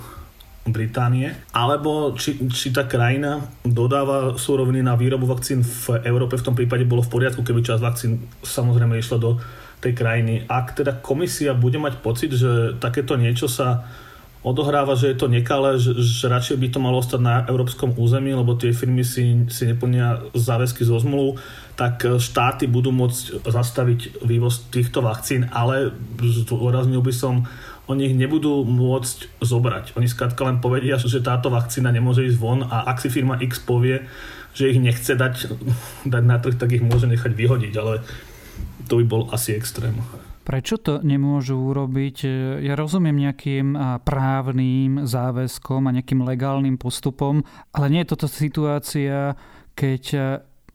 Británie. 0.70 1.34
Alebo 1.56 2.14
či, 2.14 2.36
či 2.52 2.70
tá 2.70 2.86
krajina 2.86 3.42
dodáva 3.66 4.38
súroviny 4.38 4.84
na 4.84 4.94
výrobu 4.94 5.26
vakcín 5.26 5.64
v 5.64 6.04
Európe. 6.06 6.38
V 6.38 6.46
tom 6.46 6.54
prípade 6.54 6.86
bolo 6.86 7.02
v 7.02 7.10
poriadku, 7.10 7.42
keby 7.42 7.64
časť 7.64 7.82
vakcín 7.82 8.22
samozrejme 8.44 9.00
išla 9.00 9.18
do 9.18 9.40
tej 9.80 9.96
krajiny. 9.96 10.46
Ak 10.46 10.76
teda 10.76 11.00
komisia 11.00 11.56
bude 11.56 11.80
mať 11.80 11.98
pocit, 12.04 12.30
že 12.36 12.76
takéto 12.78 13.16
niečo 13.16 13.48
sa 13.48 13.88
odohráva, 14.40 14.96
že 14.96 15.12
je 15.12 15.16
to 15.20 15.28
nekalé, 15.28 15.76
že, 15.76 15.92
že 16.00 16.24
radšej 16.28 16.56
by 16.56 16.68
to 16.72 16.80
malo 16.80 16.96
ostať 17.00 17.20
na 17.20 17.44
európskom 17.44 17.92
území, 17.92 18.32
lebo 18.32 18.56
tie 18.56 18.72
firmy 18.72 19.04
si, 19.04 19.44
si 19.52 19.62
neplnia 19.68 20.24
záväzky 20.32 20.80
zo 20.84 20.96
zmluv, 20.96 21.36
tak 21.76 22.04
štáty 22.16 22.64
budú 22.64 22.92
môcť 22.92 23.44
zastaviť 23.44 24.24
vývoz 24.24 24.72
týchto 24.72 25.04
vakcín, 25.04 25.48
ale 25.52 25.92
zdôraznil 26.20 27.04
by 27.04 27.12
som, 27.12 27.44
oni 27.90 28.12
ich 28.12 28.16
nebudú 28.16 28.62
môcť 28.62 29.42
zobrať. 29.42 29.98
Oni 29.98 30.06
skrátka 30.06 30.46
len 30.46 30.62
povedia, 30.62 30.96
že 30.96 31.20
táto 31.20 31.50
vakcína 31.50 31.90
nemôže 31.90 32.22
ísť 32.22 32.38
von 32.38 32.62
a 32.64 32.86
ak 32.86 33.02
si 33.02 33.10
firma 33.10 33.36
X 33.42 33.60
povie, 33.60 34.06
že 34.54 34.70
ich 34.70 34.78
nechce 34.78 35.18
dať, 35.18 35.34
dať 36.14 36.22
na 36.24 36.38
trh, 36.38 36.56
tak 36.56 36.72
ich 36.72 36.84
môže 36.84 37.10
nechať 37.10 37.34
vyhodiť, 37.34 37.74
ale 37.76 38.00
to 38.88 39.02
by 39.02 39.04
bol 39.04 39.22
asi 39.34 39.52
extrém. 39.52 39.98
Prečo 40.40 40.80
to 40.80 41.04
nemôžu 41.04 41.54
urobiť? 41.54 42.16
Ja 42.64 42.74
rozumiem 42.74 43.14
nejakým 43.14 43.76
právnym 44.02 45.04
záväzkom 45.06 45.86
a 45.86 45.94
nejakým 45.94 46.26
legálnym 46.26 46.74
postupom, 46.80 47.44
ale 47.70 47.86
nie 47.92 48.00
je 48.02 48.10
toto 48.16 48.26
situácia, 48.26 49.38
keď 49.78 50.02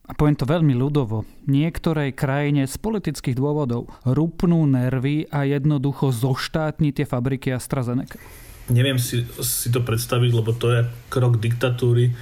a 0.06 0.14
poviem 0.14 0.38
to 0.38 0.46
veľmi 0.46 0.78
ľudovo, 0.78 1.26
niektorej 1.50 2.14
krajine 2.14 2.70
z 2.70 2.78
politických 2.78 3.34
dôvodov 3.34 3.90
rupnú 4.06 4.62
nervy 4.70 5.26
a 5.34 5.50
jednoducho 5.50 6.14
zoštátni 6.14 6.94
tie 6.94 7.10
fabriky 7.10 7.50
AstraZeneca? 7.50 8.22
Neviem 8.70 9.02
si, 9.02 9.26
si 9.42 9.74
to 9.74 9.82
predstaviť, 9.82 10.30
lebo 10.30 10.54
to 10.54 10.78
je 10.78 10.82
krok 11.10 11.42
diktatúry, 11.42 12.14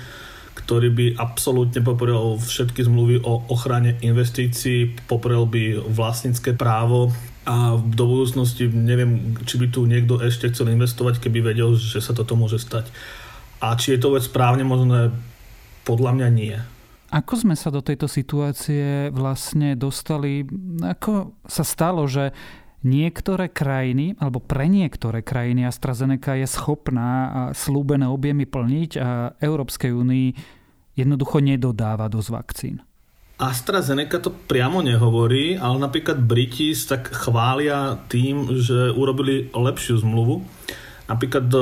ktorý 0.56 0.96
by 0.96 1.06
absolútne 1.20 1.84
poprel 1.84 2.40
všetky 2.40 2.88
zmluvy 2.88 3.20
o 3.20 3.52
ochrane 3.52 4.00
investícií, 4.00 4.96
poprel 5.04 5.44
by 5.44 5.84
vlastnícke 5.84 6.56
právo, 6.56 7.12
a 7.44 7.76
do 7.76 8.04
budúcnosti 8.08 8.72
neviem, 8.72 9.36
či 9.44 9.60
by 9.60 9.68
tu 9.68 9.84
niekto 9.84 10.20
ešte 10.24 10.48
chcel 10.52 10.72
investovať, 10.72 11.20
keby 11.20 11.54
vedel, 11.54 11.76
že 11.76 12.00
sa 12.00 12.16
toto 12.16 12.40
môže 12.40 12.60
stať. 12.60 12.88
A 13.60 13.76
či 13.76 13.96
je 13.96 14.00
to 14.00 14.16
vec 14.16 14.24
správne 14.24 14.64
možné, 14.64 15.12
podľa 15.84 16.12
mňa 16.16 16.28
nie. 16.32 16.56
Ako 17.14 17.46
sme 17.46 17.54
sa 17.54 17.70
do 17.70 17.84
tejto 17.84 18.10
situácie 18.10 19.12
vlastne 19.14 19.76
dostali? 19.78 20.48
Ako 20.82 21.38
sa 21.46 21.62
stalo, 21.62 22.08
že 22.10 22.34
niektoré 22.84 23.52
krajiny, 23.52 24.18
alebo 24.18 24.42
pre 24.42 24.66
niektoré 24.68 25.22
krajiny 25.22 25.68
AstraZeneca 25.68 26.36
je 26.36 26.48
schopná 26.48 27.10
slúbené 27.54 28.10
objemy 28.10 28.44
plniť 28.50 28.92
a 29.00 29.36
Európskej 29.40 29.92
únii 29.94 30.28
jednoducho 30.98 31.40
nedodáva 31.40 32.10
dosť 32.12 32.30
vakcín? 32.32 32.76
AstraZeneca 33.50 34.24
to 34.24 34.32
priamo 34.32 34.80
nehovorí, 34.80 35.60
ale 35.60 35.76
napríklad 35.82 36.22
Briti 36.22 36.72
tak 36.76 37.12
chvália 37.12 38.00
tým, 38.08 38.60
že 38.62 38.94
urobili 38.94 39.52
lepšiu 39.52 40.00
zmluvu. 40.00 40.46
Napríklad 41.04 41.52
e, 41.52 41.60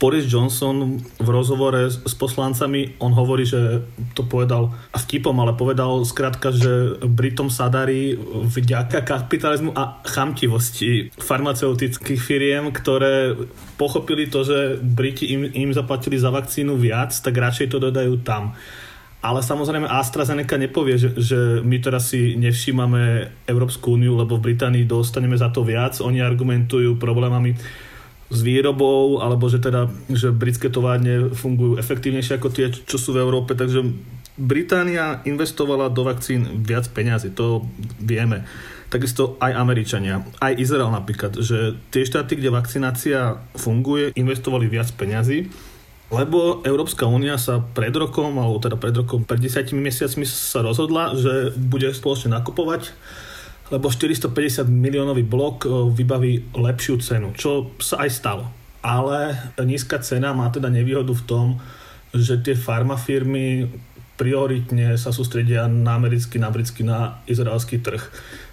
Boris 0.00 0.24
Johnson 0.24 0.96
v 1.20 1.28
rozhovore 1.28 1.92
s 1.92 2.14
poslancami, 2.16 2.96
on 3.04 3.12
hovorí, 3.12 3.44
že 3.44 3.84
to 4.16 4.24
povedal 4.24 4.72
vtipom, 4.96 5.36
ale 5.36 5.52
povedal 5.52 6.00
skrátka, 6.08 6.48
že 6.48 6.96
Britom 7.04 7.52
sa 7.52 7.68
darí 7.68 8.16
vďaka 8.48 9.04
kapitalizmu 9.04 9.76
a 9.76 10.00
chamtivosti 10.08 11.12
farmaceutických 11.20 12.16
firiem, 12.16 12.72
ktoré 12.72 13.36
pochopili 13.76 14.32
to, 14.32 14.48
že 14.48 14.80
Briti 14.80 15.28
im, 15.36 15.44
im 15.52 15.70
zaplatili 15.76 16.16
za 16.16 16.32
vakcínu 16.32 16.80
viac, 16.80 17.12
tak 17.12 17.36
radšej 17.36 17.68
to 17.68 17.76
dodajú 17.76 18.24
tam. 18.24 18.56
Ale 19.20 19.44
samozrejme 19.44 19.84
AstraZeneca 19.84 20.56
nepovie, 20.56 20.96
že, 20.96 21.12
že 21.20 21.38
my 21.60 21.76
teraz 21.76 22.08
si 22.08 22.40
nevšímame 22.40 23.28
Európsku 23.44 24.00
úniu, 24.00 24.16
lebo 24.16 24.40
v 24.40 24.52
Británii 24.52 24.88
dostaneme 24.88 25.36
za 25.36 25.52
to 25.52 25.60
viac. 25.60 26.00
Oni 26.00 26.24
argumentujú 26.24 26.96
problémami 26.96 27.52
s 28.30 28.40
výrobou, 28.40 29.20
alebo 29.20 29.50
že 29.52 29.60
teda, 29.60 29.92
že 30.08 30.32
britské 30.32 30.72
továrne 30.72 31.34
fungujú 31.36 31.76
efektívnejšie 31.76 32.38
ako 32.40 32.48
tie, 32.48 32.72
čo 32.72 32.96
sú 32.96 33.12
v 33.12 33.20
Európe, 33.20 33.52
takže 33.58 33.84
Británia 34.40 35.20
investovala 35.28 35.92
do 35.92 36.06
vakcín 36.06 36.64
viac 36.64 36.88
peňazí, 36.88 37.36
to 37.36 37.68
vieme. 38.00 38.48
Takisto 38.88 39.36
aj 39.36 39.52
Američania, 39.52 40.24
aj 40.40 40.56
Izrael 40.56 40.88
napríklad, 40.88 41.36
že 41.42 41.76
tie 41.92 42.08
štáty, 42.08 42.40
kde 42.40 42.54
vakcinácia 42.54 43.36
funguje, 43.58 44.16
investovali 44.16 44.66
viac 44.70 44.88
peňazí 44.96 45.50
lebo 46.10 46.58
Európska 46.66 47.06
únia 47.06 47.38
sa 47.38 47.62
pred 47.62 47.94
rokom, 47.94 48.34
alebo 48.34 48.58
teda 48.58 48.74
pred 48.74 48.94
rokom, 48.98 49.22
pred 49.22 49.38
10 49.38 49.70
mesiacmi 49.78 50.26
sa 50.26 50.58
rozhodla, 50.58 51.14
že 51.14 51.54
bude 51.54 51.86
spoločne 51.94 52.34
nakupovať, 52.34 52.90
lebo 53.70 53.86
450 53.86 54.66
miliónový 54.66 55.22
blok 55.22 55.62
e, 55.62 55.68
vybaví 55.70 56.50
lepšiu 56.50 56.98
cenu, 56.98 57.30
čo 57.38 57.70
sa 57.78 58.02
aj 58.02 58.10
stalo. 58.10 58.44
Ale 58.82 59.38
nízka 59.62 60.02
cena 60.02 60.34
má 60.34 60.50
teda 60.50 60.66
nevýhodu 60.66 61.14
v 61.14 61.26
tom, 61.30 61.46
že 62.10 62.42
tie 62.42 62.58
farmafirmy 62.58 63.70
prioritne 64.18 64.98
sa 64.98 65.14
sústredia 65.14 65.70
na 65.70 65.94
americký, 65.94 66.42
na 66.42 66.50
britský, 66.50 66.82
na 66.82 67.22
izraelský 67.30 67.78
trh. 67.78 68.02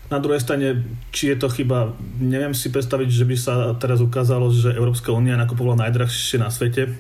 Na 0.08 0.24
druhej 0.24 0.40
strane, 0.40 0.86
či 1.12 1.34
je 1.34 1.38
to 1.42 1.52
chyba, 1.52 1.92
neviem 2.22 2.56
si 2.56 2.72
predstaviť, 2.72 3.10
že 3.12 3.26
by 3.28 3.36
sa 3.36 3.56
teraz 3.76 4.00
ukázalo, 4.00 4.48
že 4.54 4.72
Európska 4.72 5.12
únia 5.12 5.36
nakupovala 5.36 5.90
najdrahšie 5.90 6.40
na 6.40 6.48
svete, 6.48 6.96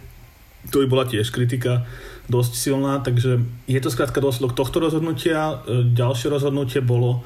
to 0.71 0.83
by 0.83 0.87
bola 0.89 1.05
tiež 1.07 1.31
kritika 1.31 1.87
dosť 2.27 2.53
silná, 2.53 2.99
takže 2.99 3.39
je 3.65 3.79
to 3.79 3.89
skrátka 3.89 4.19
dôsledok 4.19 4.53
tohto 4.53 4.83
rozhodnutia. 4.83 5.63
E, 5.63 5.87
ďalšie 5.95 6.27
rozhodnutie 6.27 6.83
bolo, 6.83 7.23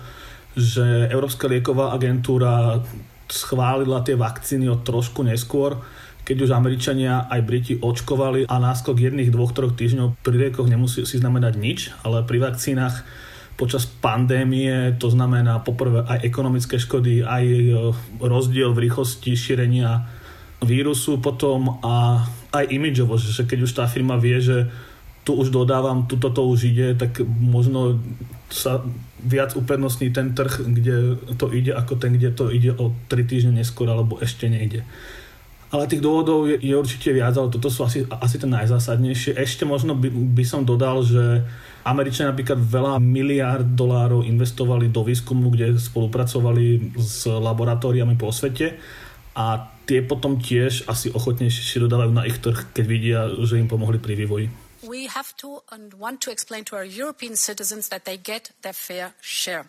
že 0.54 1.10
Európska 1.10 1.50
lieková 1.50 1.96
agentúra 1.96 2.86
schválila 3.32 4.04
tie 4.06 4.20
vakcíny 4.20 4.70
od 4.70 4.84
trošku 4.84 5.26
neskôr, 5.26 5.80
keď 6.22 6.38
už 6.46 6.52
Američania 6.54 7.26
aj 7.32 7.42
Briti 7.42 7.74
očkovali 7.82 8.46
a 8.46 8.62
náskok 8.62 8.94
jedných, 8.94 9.34
dvoch, 9.34 9.58
troch 9.58 9.74
týždňov 9.74 10.22
pri 10.22 10.36
liekoch 10.48 10.70
nemusí 10.70 11.02
si 11.02 11.18
znamenať 11.18 11.54
nič, 11.58 11.80
ale 12.06 12.22
pri 12.22 12.46
vakcínach 12.46 13.02
počas 13.58 13.90
pandémie 13.90 14.94
to 15.02 15.10
znamená 15.10 15.62
poprvé 15.62 16.06
aj 16.06 16.22
ekonomické 16.22 16.78
škody, 16.78 17.26
aj 17.26 17.46
e, 17.46 17.70
rozdiel 18.22 18.70
v 18.76 18.86
rýchlosti 18.86 19.34
šírenia 19.34 20.06
vírusu 20.62 21.18
potom 21.18 21.82
a 21.82 22.26
aj 22.52 22.66
imidžovo, 22.68 23.16
že 23.16 23.48
keď 23.48 23.60
už 23.64 23.72
tá 23.72 23.88
firma 23.88 24.20
vie, 24.20 24.38
že 24.44 24.68
tu 25.22 25.38
už 25.38 25.54
dodávam, 25.54 26.10
tu 26.10 26.18
toto 26.18 26.44
už 26.50 26.74
ide, 26.74 26.98
tak 26.98 27.22
možno 27.26 28.02
sa 28.50 28.82
viac 29.22 29.54
uprednostní 29.54 30.10
ten 30.10 30.34
trh, 30.34 30.66
kde 30.66 31.16
to 31.38 31.48
ide, 31.54 31.72
ako 31.78 31.94
ten, 31.96 32.18
kde 32.18 32.34
to 32.34 32.50
ide 32.50 32.74
o 32.74 32.92
3 33.08 33.30
týždne 33.30 33.54
neskôr, 33.54 33.86
alebo 33.86 34.18
ešte 34.18 34.50
nejde. 34.50 34.82
Ale 35.72 35.88
tých 35.88 36.04
dôvodov 36.04 36.52
je, 36.52 36.60
je 36.60 36.76
určite 36.76 37.16
viac, 37.16 37.32
ale 37.38 37.48
toto 37.48 37.72
sú 37.72 37.88
asi, 37.88 38.04
asi 38.12 38.36
ten 38.36 38.52
najzásadnejšie. 38.52 39.40
Ešte 39.40 39.64
možno 39.64 39.96
by, 39.96 40.12
by 40.12 40.44
som 40.44 40.68
dodal, 40.68 41.00
že 41.00 41.48
Američania 41.88 42.36
napríklad 42.36 42.60
veľa 42.60 43.00
miliárd 43.00 43.72
dolárov 43.72 44.28
investovali 44.28 44.92
do 44.92 45.08
výskumu, 45.08 45.48
kde 45.48 45.80
spolupracovali 45.80 46.92
s 47.00 47.24
laboratóriami 47.24 48.20
po 48.20 48.36
svete 48.36 48.76
a 49.32 49.72
tie 49.92 50.00
potom 50.00 50.40
tiež 50.40 50.88
asi 50.88 51.12
ochotnejšie 51.12 51.84
dodávajú 51.84 52.16
na 52.16 52.24
ich 52.24 52.40
trh, 52.40 52.72
keď 52.72 52.86
vidia, 52.88 53.20
že 53.44 53.60
im 53.60 53.68
pomohli 53.68 54.00
pri 54.00 54.16
vývoji. 54.16 54.48
We 54.88 55.12
have 55.12 55.36
to 55.44 55.62
and 55.70 55.94
want 56.00 56.24
to 56.26 56.32
explain 56.32 56.64
to 56.72 56.80
our 56.80 56.88
European 56.88 57.36
citizens 57.36 57.92
that 57.92 58.08
they 58.08 58.16
get 58.16 58.56
their 58.64 58.74
fair 58.74 59.14
share. 59.20 59.68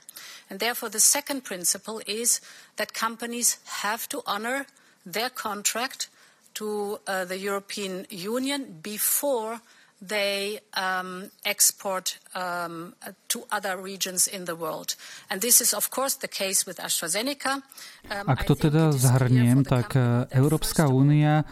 And 0.49 0.63
therefore, 0.63 0.89
the 0.89 1.03
second 1.03 1.43
principle 1.43 2.01
is 2.07 2.41
that 2.79 2.95
companies 2.95 3.59
have 3.85 4.09
to 4.15 4.23
honor 4.25 4.65
their 5.05 5.29
contract 5.29 6.09
to 6.55 7.03
uh, 7.05 7.27
the 7.27 7.37
European 7.37 8.07
Union 8.09 8.79
before 8.81 9.61
they 10.03 10.59
um, 10.75 11.31
export 11.47 12.19
um, 12.35 12.95
to 13.29 13.47
other 13.55 13.79
regions 13.79 14.27
in 14.27 14.45
the 14.45 14.59
world. 14.59 14.99
And 15.31 15.41
this 15.41 15.63
is 15.63 15.71
of 15.73 15.91
course 15.91 16.19
the 16.19 16.29
case 16.29 16.67
with 16.67 16.83
AstraZeneca. 16.83 17.63
Um, 18.11 18.27
Ak 18.27 18.43
to 18.51 18.59
teda 18.59 18.91
zhrniem, 18.91 19.63
tak 19.63 19.95
uh, 19.95 20.27
Európska 20.35 20.91
únia 20.91 21.47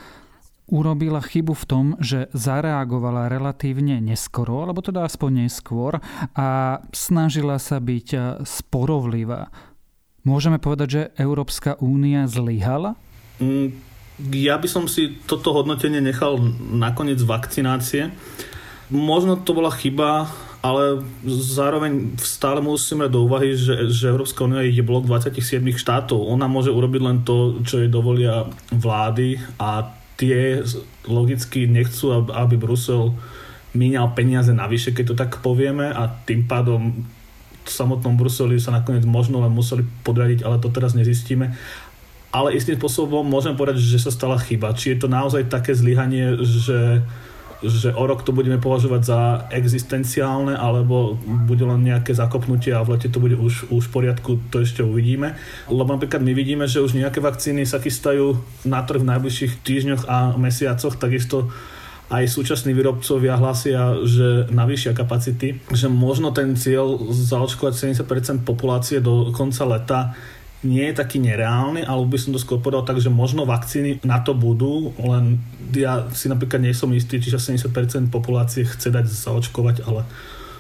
urobila 0.66 1.22
chybu 1.22 1.54
v 1.54 1.64
tom, 1.66 1.86
že 1.98 2.30
zareagovala 2.30 3.30
relatívne 3.30 3.98
neskoro, 4.02 4.66
alebo 4.66 4.82
teda 4.82 5.06
aspoň 5.06 5.46
neskôr 5.46 5.98
a 6.34 6.78
snažila 6.90 7.58
sa 7.62 7.78
byť 7.78 8.08
uh, 8.14 8.22
sporovlivá. 8.42 9.50
Môžeme 10.26 10.60
povedať, 10.60 10.88
že 10.90 11.02
Európska 11.16 11.78
únia 11.80 12.26
zlyhala? 12.26 12.98
Mm 13.40 13.89
ja 14.34 14.60
by 14.60 14.68
som 14.68 14.84
si 14.86 15.16
toto 15.24 15.54
hodnotenie 15.56 16.04
nechal 16.04 16.36
nakoniec 16.60 17.20
vakcinácie. 17.22 18.12
Možno 18.90 19.38
to 19.38 19.54
bola 19.54 19.70
chyba, 19.70 20.26
ale 20.60 21.00
zároveň 21.30 22.20
stále 22.20 22.60
musíme 22.60 23.08
do 23.08 23.24
úvahy, 23.24 23.56
že, 23.56 23.88
že 23.88 24.12
Európska 24.12 24.44
únia 24.44 24.60
je 24.66 24.84
blok 24.84 25.08
27 25.08 25.62
štátov. 25.72 26.20
Ona 26.20 26.44
môže 26.50 26.68
urobiť 26.68 27.00
len 27.00 27.18
to, 27.24 27.64
čo 27.64 27.80
jej 27.80 27.88
dovolia 27.88 28.44
vlády 28.68 29.40
a 29.56 29.96
tie 30.20 30.60
logicky 31.08 31.64
nechcú, 31.64 32.28
aby 32.28 32.60
Brusel 32.60 33.16
míňal 33.72 34.12
peniaze 34.12 34.52
navyše, 34.52 34.92
keď 34.92 35.04
to 35.06 35.14
tak 35.16 35.40
povieme 35.40 35.88
a 35.88 36.12
tým 36.28 36.44
pádom 36.44 37.08
v 37.60 37.70
samotnom 37.70 38.18
Bruseli 38.18 38.58
sa 38.60 38.74
nakoniec 38.74 39.06
možno 39.06 39.40
len 39.40 39.52
museli 39.54 39.86
podradiť, 40.04 40.44
ale 40.44 40.60
to 40.60 40.68
teraz 40.68 40.92
nezistíme 40.92 41.56
ale 42.30 42.54
istým 42.54 42.78
spôsobom 42.78 43.26
môžem 43.26 43.58
povedať, 43.58 43.82
že 43.82 43.98
sa 43.98 44.14
stala 44.14 44.38
chyba. 44.38 44.74
Či 44.74 44.94
je 44.94 44.98
to 45.02 45.08
naozaj 45.10 45.50
také 45.50 45.74
zlyhanie, 45.74 46.38
že, 46.38 47.02
že 47.58 47.90
o 47.90 48.06
rok 48.06 48.22
to 48.22 48.30
budeme 48.30 48.62
považovať 48.62 49.02
za 49.02 49.20
existenciálne, 49.50 50.54
alebo 50.54 51.18
bude 51.26 51.66
len 51.66 51.82
nejaké 51.82 52.14
zakopnutie 52.14 52.70
a 52.70 52.86
v 52.86 52.94
lete 52.94 53.10
to 53.10 53.18
bude 53.18 53.34
už, 53.34 53.74
už 53.74 53.90
v 53.90 53.94
poriadku, 53.94 54.38
to 54.54 54.62
ešte 54.62 54.86
uvidíme. 54.86 55.34
Lebo 55.66 55.90
napríklad 55.90 56.22
my 56.22 56.30
vidíme, 56.30 56.70
že 56.70 56.78
už 56.78 56.94
nejaké 56.94 57.18
vakcíny 57.18 57.66
sa 57.66 57.82
chystajú 57.82 58.38
na 58.62 58.86
trh 58.86 59.02
v 59.02 59.10
najbližších 59.10 59.52
týždňoch 59.66 60.02
a 60.06 60.38
mesiacoch, 60.38 60.94
takisto 61.02 61.50
aj 62.10 62.26
súčasní 62.26 62.74
výrobcovia 62.74 63.38
hlasia, 63.38 64.02
že 64.02 64.50
navýšia 64.50 64.94
kapacity, 64.94 65.62
že 65.70 65.86
možno 65.86 66.34
ten 66.34 66.58
cieľ 66.58 66.98
zaočkovať 67.06 67.94
70% 67.94 68.42
populácie 68.42 68.98
do 68.98 69.30
konca 69.30 69.62
leta 69.66 70.00
nie 70.60 70.92
je 70.92 70.94
taký 70.94 71.16
nereálny, 71.24 71.88
ale 71.88 72.04
by 72.04 72.18
som 72.20 72.36
to 72.36 72.40
skôr 72.40 72.60
povedal 72.60 72.84
tak, 72.84 73.00
že 73.00 73.08
možno 73.08 73.48
vakcíny 73.48 74.04
na 74.04 74.20
to 74.20 74.36
budú, 74.36 74.92
len 75.00 75.40
ja 75.72 76.04
si 76.12 76.28
napríklad 76.28 76.60
nie 76.60 76.76
som 76.76 76.92
istý, 76.92 77.16
čiže 77.16 77.40
70% 77.40 78.12
populácie 78.12 78.68
chce 78.68 78.92
dať 78.92 79.08
zaočkovať, 79.08 79.88
ale 79.88 80.04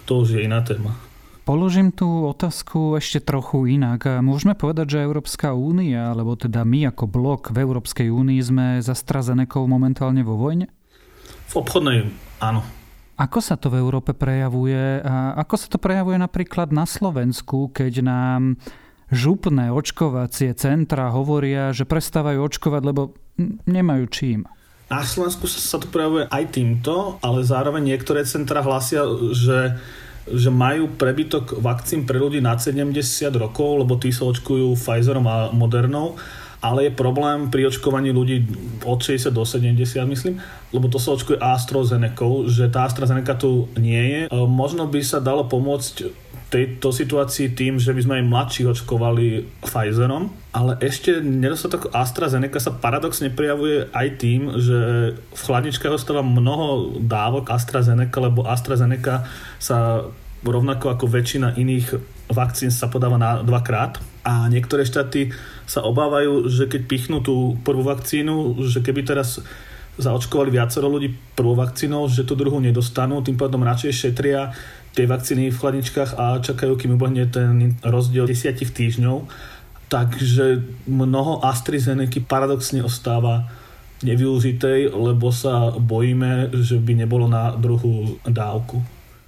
to 0.08 0.24
už 0.24 0.36
je 0.36 0.40
iná 0.44 0.64
téma. 0.64 0.96
Položím 1.44 1.90
tú 1.90 2.30
otázku 2.30 2.94
ešte 2.94 3.18
trochu 3.18 3.74
inak. 3.74 4.22
Môžeme 4.22 4.54
povedať, 4.54 4.94
že 4.94 5.06
Európska 5.08 5.50
únia, 5.50 6.14
alebo 6.14 6.38
teda 6.38 6.62
my 6.62 6.94
ako 6.94 7.10
blok 7.10 7.50
v 7.50 7.64
Európskej 7.64 8.06
únii 8.06 8.38
sme 8.38 8.66
za 8.78 8.94
AstraZeneca 8.94 9.58
momentálne 9.66 10.22
vo 10.22 10.38
vojne? 10.38 10.70
V 11.50 11.54
obchodnej 11.58 12.06
áno. 12.38 12.62
Ako 13.18 13.42
sa 13.42 13.58
to 13.58 13.66
v 13.68 13.82
Európe 13.82 14.14
prejavuje? 14.14 15.02
A 15.02 15.36
ako 15.42 15.54
sa 15.58 15.66
to 15.66 15.82
prejavuje 15.82 16.16
napríklad 16.22 16.70
na 16.70 16.86
Slovensku, 16.86 17.68
keď 17.74 18.00
nám 18.00 18.56
župné 19.10 19.74
očkovacie 19.74 20.54
centra 20.54 21.10
hovoria, 21.10 21.74
že 21.74 21.84
prestávajú 21.84 22.40
očkovať, 22.46 22.82
lebo 22.86 23.14
nemajú 23.66 24.04
čím. 24.10 24.40
Na 24.90 25.06
Slovensku 25.06 25.46
sa 25.46 25.78
to 25.78 25.86
prejavuje 25.86 26.26
aj 26.26 26.44
týmto, 26.50 27.22
ale 27.22 27.46
zároveň 27.46 27.94
niektoré 27.94 28.26
centra 28.26 28.62
hlasia, 28.62 29.06
že 29.30 29.78
že 30.30 30.52
majú 30.52 30.94
prebytok 30.94 31.58
vakcín 31.58 32.06
pre 32.06 32.20
ľudí 32.20 32.38
nad 32.38 32.62
70 32.62 32.94
rokov, 33.34 33.82
lebo 33.82 33.98
tí 33.98 34.14
sa 34.14 34.28
očkujú 34.30 34.78
Pfizerom 34.78 35.26
a 35.26 35.50
Modernou, 35.50 36.20
ale 36.60 36.86
je 36.86 36.92
problém 36.92 37.48
pri 37.48 37.72
očkovaní 37.72 38.12
ľudí 38.12 38.44
od 38.84 39.00
60 39.00 39.32
do 39.32 39.42
70, 39.48 39.80
myslím, 40.12 40.36
lebo 40.76 40.92
to 40.92 41.00
sa 41.00 41.16
očkuje 41.16 41.40
AstraZeneca, 41.40 42.24
že 42.52 42.68
tá 42.68 42.84
AstraZeneca 42.84 43.32
tu 43.40 43.66
nie 43.80 43.96
je. 43.96 44.20
E, 44.28 44.36
možno 44.44 44.84
by 44.84 45.00
sa 45.00 45.24
dalo 45.24 45.48
pomôcť 45.48 46.12
tejto 46.50 46.90
situácii 46.90 47.54
tým, 47.54 47.78
že 47.78 47.94
by 47.94 48.00
sme 48.02 48.14
aj 48.18 48.26
mladších 48.26 48.70
očkovali 48.74 49.46
Pfizerom, 49.62 50.34
ale 50.50 50.74
ešte 50.82 51.22
nedostatok 51.22 51.94
AstraZeneca 51.94 52.58
sa 52.58 52.74
paradoxne 52.74 53.30
prejavuje 53.30 53.86
aj 53.94 54.06
tým, 54.18 54.40
že 54.58 54.78
v 55.14 55.40
chladničkách 55.40 55.94
ostáva 55.94 56.26
mnoho 56.26 56.98
dávok 56.98 57.54
AstraZeneca, 57.54 58.18
lebo 58.18 58.50
AstraZeneca 58.50 59.30
sa 59.62 60.10
rovnako 60.42 60.98
ako 60.98 61.06
väčšina 61.06 61.54
iných 61.54 62.18
vakcín 62.34 62.74
sa 62.74 62.90
podáva 62.90 63.14
na 63.14 63.46
dvakrát. 63.46 64.02
A 64.26 64.50
niektoré 64.50 64.82
štáty 64.82 65.30
sa 65.64 65.86
obávajú, 65.86 66.50
že 66.50 66.66
keď 66.66 66.82
pichnú 66.90 67.18
tú 67.22 67.56
prvú 67.62 67.86
vakcínu, 67.86 68.58
že 68.66 68.82
keby 68.82 69.06
teraz 69.06 69.38
zaočkovali 70.00 70.48
viacero 70.54 70.88
ľudí 70.88 71.12
prvou 71.36 71.52
vakcínou, 71.52 72.08
že 72.08 72.24
tú 72.24 72.32
druhú 72.38 72.56
nedostanú, 72.62 73.20
tým 73.20 73.36
pádom 73.36 73.60
radšej 73.60 73.92
šetria 73.92 74.54
tie 74.94 75.06
vakcíny 75.06 75.54
v 75.54 75.58
chladničkách 75.58 76.18
a 76.18 76.42
čakajú, 76.42 76.74
kým 76.74 76.98
ubehne 76.98 77.26
ten 77.30 77.78
rozdiel 77.82 78.26
10 78.26 78.58
týždňov. 78.58 79.30
Takže 79.90 80.62
mnoho 80.86 81.42
AstraZeneca 81.42 82.22
paradoxne 82.22 82.82
ostáva 82.86 83.50
nevyužitej, 84.06 84.94
lebo 84.94 85.34
sa 85.34 85.74
bojíme, 85.74 86.54
že 86.62 86.78
by 86.78 87.04
nebolo 87.04 87.26
na 87.26 87.52
druhú 87.58 88.16
dávku. 88.24 88.80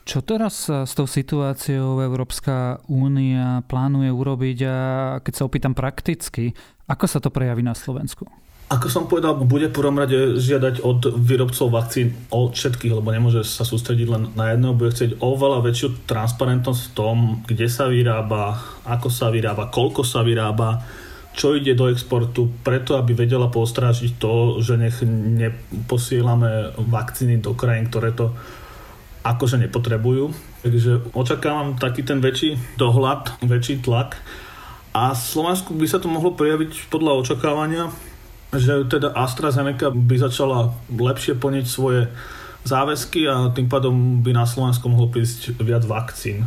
Čo 0.02 0.18
teraz 0.18 0.66
s 0.66 0.92
tou 0.98 1.06
situáciou 1.06 2.02
Európska 2.02 2.82
únia 2.90 3.62
plánuje 3.70 4.10
urobiť 4.10 4.58
a 4.66 4.76
keď 5.22 5.32
sa 5.34 5.46
opýtam 5.46 5.78
prakticky, 5.78 6.50
ako 6.90 7.06
sa 7.06 7.22
to 7.22 7.30
prejaví 7.30 7.62
na 7.62 7.74
Slovensku? 7.74 8.26
Ako 8.72 8.88
som 8.88 9.04
povedal, 9.04 9.36
bude 9.36 9.68
v 9.68 9.76
prvom 9.76 10.00
rade 10.00 10.40
žiadať 10.40 10.80
od 10.80 11.12
výrobcov 11.12 11.68
vakcín 11.68 12.16
od 12.32 12.56
všetkých, 12.56 12.96
lebo 12.96 13.12
nemôže 13.12 13.44
sa 13.44 13.68
sústrediť 13.68 14.08
len 14.08 14.32
na 14.32 14.56
jedného, 14.56 14.72
bude 14.72 14.96
chcieť 14.96 15.20
oveľa 15.20 15.60
väčšiu 15.60 16.08
transparentnosť 16.08 16.80
v 16.80 16.94
tom, 16.96 17.16
kde 17.44 17.68
sa 17.68 17.92
vyrába, 17.92 18.56
ako 18.88 19.12
sa 19.12 19.28
vyrába, 19.28 19.68
koľko 19.68 20.08
sa 20.08 20.24
vyrába, 20.24 20.80
čo 21.36 21.52
ide 21.52 21.76
do 21.76 21.92
exportu, 21.92 22.48
preto 22.64 22.96
aby 22.96 23.12
vedela 23.12 23.52
postrážiť 23.52 24.16
to, 24.16 24.64
že 24.64 24.80
nech 24.80 25.04
neposielame 25.04 26.72
vakcíny 26.80 27.44
do 27.44 27.52
krajín, 27.52 27.92
ktoré 27.92 28.16
to 28.16 28.32
akože 29.20 29.60
nepotrebujú. 29.68 30.32
Takže 30.64 31.12
očakávam 31.12 31.76
taký 31.76 32.08
ten 32.08 32.24
väčší 32.24 32.56
dohľad, 32.80 33.36
väčší 33.44 33.84
tlak. 33.84 34.16
A 34.96 35.12
Slovensku 35.12 35.76
by 35.76 35.84
sa 35.84 36.00
to 36.00 36.08
mohlo 36.08 36.32
prejaviť 36.32 36.88
podľa 36.88 37.20
očakávania 37.20 38.11
že 38.52 38.84
teda 38.84 39.16
AstraZeneca 39.16 39.88
by 39.88 40.16
začala 40.20 40.76
lepšie 40.92 41.40
plniť 41.40 41.64
svoje 41.64 42.12
záväzky 42.68 43.26
a 43.26 43.50
tým 43.50 43.66
pádom 43.66 44.20
by 44.20 44.36
na 44.36 44.44
Slovensku 44.44 44.86
mohlo 44.86 45.08
prísť 45.08 45.56
viac 45.58 45.82
vakcín. 45.88 46.44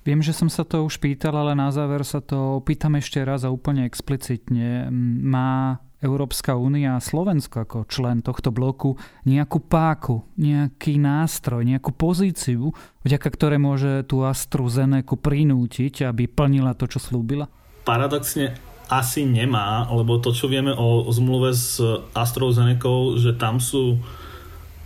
Viem, 0.00 0.24
že 0.24 0.32
som 0.32 0.48
sa 0.48 0.64
to 0.64 0.80
už 0.86 0.96
pýtal, 0.96 1.36
ale 1.36 1.52
na 1.52 1.68
záver 1.68 2.00
sa 2.08 2.24
to 2.24 2.64
pýtam 2.64 2.96
ešte 2.96 3.20
raz 3.20 3.44
a 3.44 3.52
úplne 3.52 3.84
explicitne. 3.84 4.88
Má 5.20 5.76
Európska 6.00 6.56
únia 6.56 6.96
a 6.96 7.04
Slovensko 7.04 7.68
ako 7.68 7.78
člen 7.84 8.24
tohto 8.24 8.48
bloku 8.48 8.96
nejakú 9.28 9.60
páku, 9.60 10.24
nejaký 10.40 10.96
nástroj, 10.96 11.68
nejakú 11.68 11.92
pozíciu, 11.92 12.72
vďaka 13.04 13.28
ktoré 13.28 13.60
môže 13.60 14.08
tú 14.08 14.24
AstraZeneca 14.24 15.20
prinútiť, 15.20 16.08
aby 16.08 16.24
plnila 16.24 16.72
to, 16.72 16.88
čo 16.88 16.96
slúbila? 16.96 17.52
Paradoxne 17.84 18.69
asi 18.90 19.22
nemá, 19.22 19.86
lebo 19.86 20.18
to, 20.18 20.34
čo 20.34 20.50
vieme 20.50 20.74
o 20.74 21.06
zmluve 21.14 21.54
s 21.54 21.78
AstraZeneca, 22.10 23.16
že 23.16 23.38
tam 23.38 23.62
sú 23.62 24.02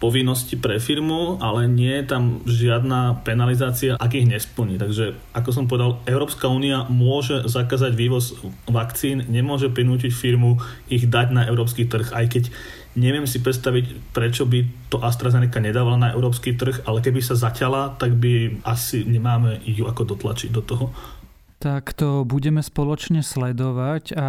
povinnosti 0.05 0.61
pre 0.61 0.77
firmu, 0.77 1.41
ale 1.41 1.65
nie 1.65 1.89
je 1.89 2.05
tam 2.05 2.45
žiadna 2.45 3.25
penalizácia, 3.25 3.97
ak 3.97 4.13
ich 4.13 4.29
nesplní. 4.29 4.77
Takže, 4.77 5.17
ako 5.33 5.49
som 5.49 5.65
povedal, 5.65 5.97
Európska 6.05 6.53
únia 6.53 6.85
môže 6.93 7.49
zakázať 7.49 7.97
vývoz 7.97 8.37
vakcín, 8.69 9.25
nemôže 9.33 9.73
prinútiť 9.73 10.13
firmu 10.13 10.61
ich 10.93 11.09
dať 11.09 11.33
na 11.33 11.43
európsky 11.49 11.89
trh, 11.89 12.13
aj 12.13 12.27
keď 12.29 12.45
Neviem 12.95 13.27
si 13.27 13.43
predstaviť, 13.43 14.15
prečo 14.15 14.47
by 14.47 14.87
to 14.87 15.03
AstraZeneca 15.03 15.59
nedávala 15.59 15.99
na 15.99 16.13
európsky 16.15 16.55
trh, 16.55 16.87
ale 16.87 17.03
keby 17.03 17.19
sa 17.19 17.35
zaťala, 17.35 17.99
tak 17.99 18.15
by 18.15 18.63
asi 18.63 19.03
nemáme 19.03 19.59
ju 19.67 19.91
ako 19.91 20.15
dotlačiť 20.15 20.55
do 20.55 20.63
toho 20.63 20.95
tak 21.59 21.97
to 21.97 22.29
budeme 22.29 22.61
spoločne 22.61 23.25
sledovať 23.25 24.13
a 24.19 24.29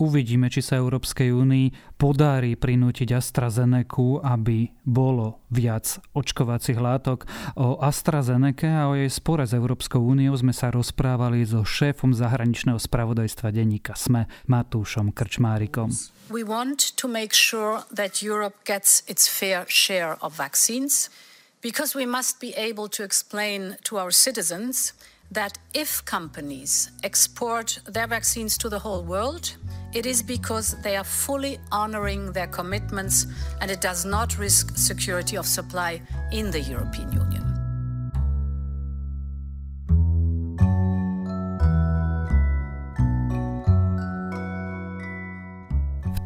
uvidíme, 0.00 0.48
či 0.48 0.64
sa 0.64 0.80
Európskej 0.80 1.28
únii 1.28 1.96
podarí 2.00 2.56
prinútiť 2.56 3.12
AstraZeneca, 3.12 4.24
aby 4.24 4.72
bolo 4.86 5.44
viac 5.52 6.00
očkovacích 6.16 6.80
látok. 6.80 7.28
O 7.60 7.76
AstraZeneca 7.76 8.88
a 8.88 8.88
o 8.88 8.96
jej 8.96 9.12
spore 9.12 9.44
s 9.44 9.52
Európskou 9.52 10.00
úniou 10.00 10.32
sme 10.38 10.56
sa 10.56 10.72
rozprávali 10.72 11.44
so 11.44 11.60
šéfom 11.60 12.16
zahraničného 12.16 12.80
spravodajstva 12.80 13.52
denníka 13.52 13.92
SME 13.92 14.26
Matúšom 14.48 15.12
Krčmárikom. 15.12 15.92
We 16.32 16.40
want 16.40 16.96
to 16.96 17.04
make 17.04 17.36
sure 17.36 17.84
that 17.92 18.24
Europe 18.24 18.64
gets 18.64 19.04
its 19.04 19.28
fair 19.28 19.68
share 19.68 20.16
of 20.24 20.40
vaccines 20.40 21.12
because 21.60 21.94
we 21.94 22.08
must 22.08 22.40
be 22.40 22.56
able 22.56 22.88
to 22.88 23.04
explain 23.04 23.76
to 23.84 24.00
our 24.00 24.10
citizens 24.10 24.96
that 25.32 25.56
if 25.72 26.04
companies 26.04 26.90
export 27.02 27.78
their 27.86 28.06
vaccines 28.06 28.58
to 28.58 28.68
the 28.68 28.78
whole 28.78 29.02
world, 29.02 29.56
it 29.94 30.04
is 30.04 30.22
because 30.22 30.76
they 30.82 30.94
are 30.96 31.04
fully 31.04 31.58
honoring 31.70 32.32
their 32.32 32.46
commitments 32.46 33.26
and 33.60 33.70
it 33.70 33.80
does 33.80 34.04
not 34.04 34.38
risk 34.38 34.76
security 34.76 35.36
of 35.36 35.46
supply 35.46 36.02
in 36.32 36.50
the 36.50 36.60
European 36.60 37.12
Union. 37.12 37.41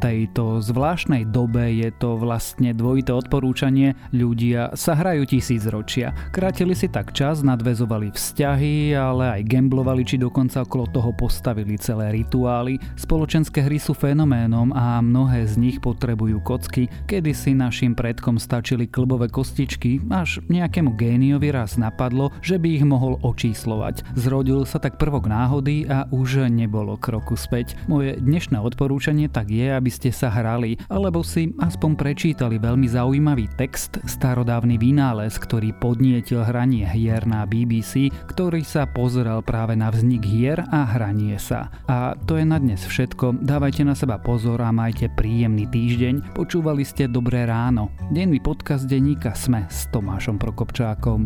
Tejto 0.07 0.63
zvláštnej 0.63 1.27
dobe 1.35 1.67
je 1.83 1.91
to 1.91 2.15
vlastne 2.15 2.71
dvojité 2.71 3.11
odporúčanie. 3.11 3.91
Ľudia 4.15 4.71
sa 4.71 4.95
hrajú 4.95 5.27
tisíc 5.27 5.67
ročia. 5.67 6.15
Krátili 6.31 6.71
si 6.71 6.87
tak 6.87 7.11
čas, 7.11 7.43
nadvezovali 7.43 8.15
vzťahy, 8.15 8.95
ale 8.95 9.35
aj 9.35 9.41
gamblovali 9.51 10.07
či 10.07 10.15
dokonca 10.15 10.63
okolo 10.63 10.87
toho 10.95 11.11
postavili 11.11 11.75
celé 11.75 12.15
rituály. 12.15 12.79
Spoločenské 12.95 13.67
hry 13.67 13.75
sú 13.75 13.91
fenoménom 13.91 14.71
a 14.71 15.03
mnohé 15.03 15.43
z 15.43 15.59
nich 15.59 15.83
potrebujú 15.83 16.39
kocky, 16.39 16.87
kedy 17.11 17.35
si 17.35 17.51
našim 17.51 17.91
predkom 17.91 18.39
stačili 18.39 18.87
klbové 18.87 19.27
kostičky, 19.27 19.99
až 20.07 20.39
nejakému 20.47 20.95
géniovi 20.95 21.51
raz 21.51 21.75
napadlo, 21.75 22.31
že 22.39 22.55
by 22.55 22.79
ich 22.79 22.85
mohol 22.87 23.19
očíslovať. 23.27 24.07
Zrodil 24.15 24.63
sa 24.63 24.79
tak 24.79 24.95
prvok 24.95 25.27
náhody 25.27 25.83
a 25.91 26.07
už 26.15 26.47
nebolo 26.47 26.95
kroku 26.95 27.35
späť. 27.35 27.75
Moje 27.91 28.15
dnešné 28.23 28.55
odporúčanie 28.55 29.27
tak 29.27 29.51
je, 29.51 29.67
aby 29.67 29.91
ste 29.97 30.13
sa 30.13 30.29
hrali, 30.29 30.77
alebo 30.93 31.25
si 31.25 31.57
aspoň 31.57 31.97
prečítali 31.97 32.61
veľmi 32.61 32.85
zaujímavý 32.85 33.49
text, 33.57 33.97
starodávny 34.05 34.77
vynález, 34.77 35.41
ktorý 35.41 35.73
podnietil 35.81 36.45
hranie 36.45 36.85
hier 36.85 37.25
na 37.25 37.49
BBC, 37.49 38.13
ktorý 38.29 38.61
sa 38.61 38.85
pozeral 38.85 39.41
práve 39.41 39.73
na 39.73 39.89
vznik 39.89 40.21
hier 40.21 40.61
a 40.69 40.85
hranie 40.85 41.41
sa. 41.41 41.73
A 41.89 42.13
to 42.29 42.37
je 42.37 42.45
na 42.45 42.61
dnes 42.61 42.85
všetko, 42.85 43.41
dávajte 43.41 43.81
na 43.81 43.97
seba 43.97 44.21
pozor 44.21 44.61
a 44.61 44.69
majte 44.69 45.09
príjemný 45.09 45.65
týždeň. 45.65 46.37
Počúvali 46.37 46.85
ste 46.85 47.09
Dobré 47.09 47.49
ráno. 47.49 47.89
Denný 48.13 48.37
podcast 48.37 48.85
denníka 48.85 49.33
Sme 49.33 49.65
s 49.65 49.89
Tomášom 49.89 50.37
Prokopčákom. 50.37 51.25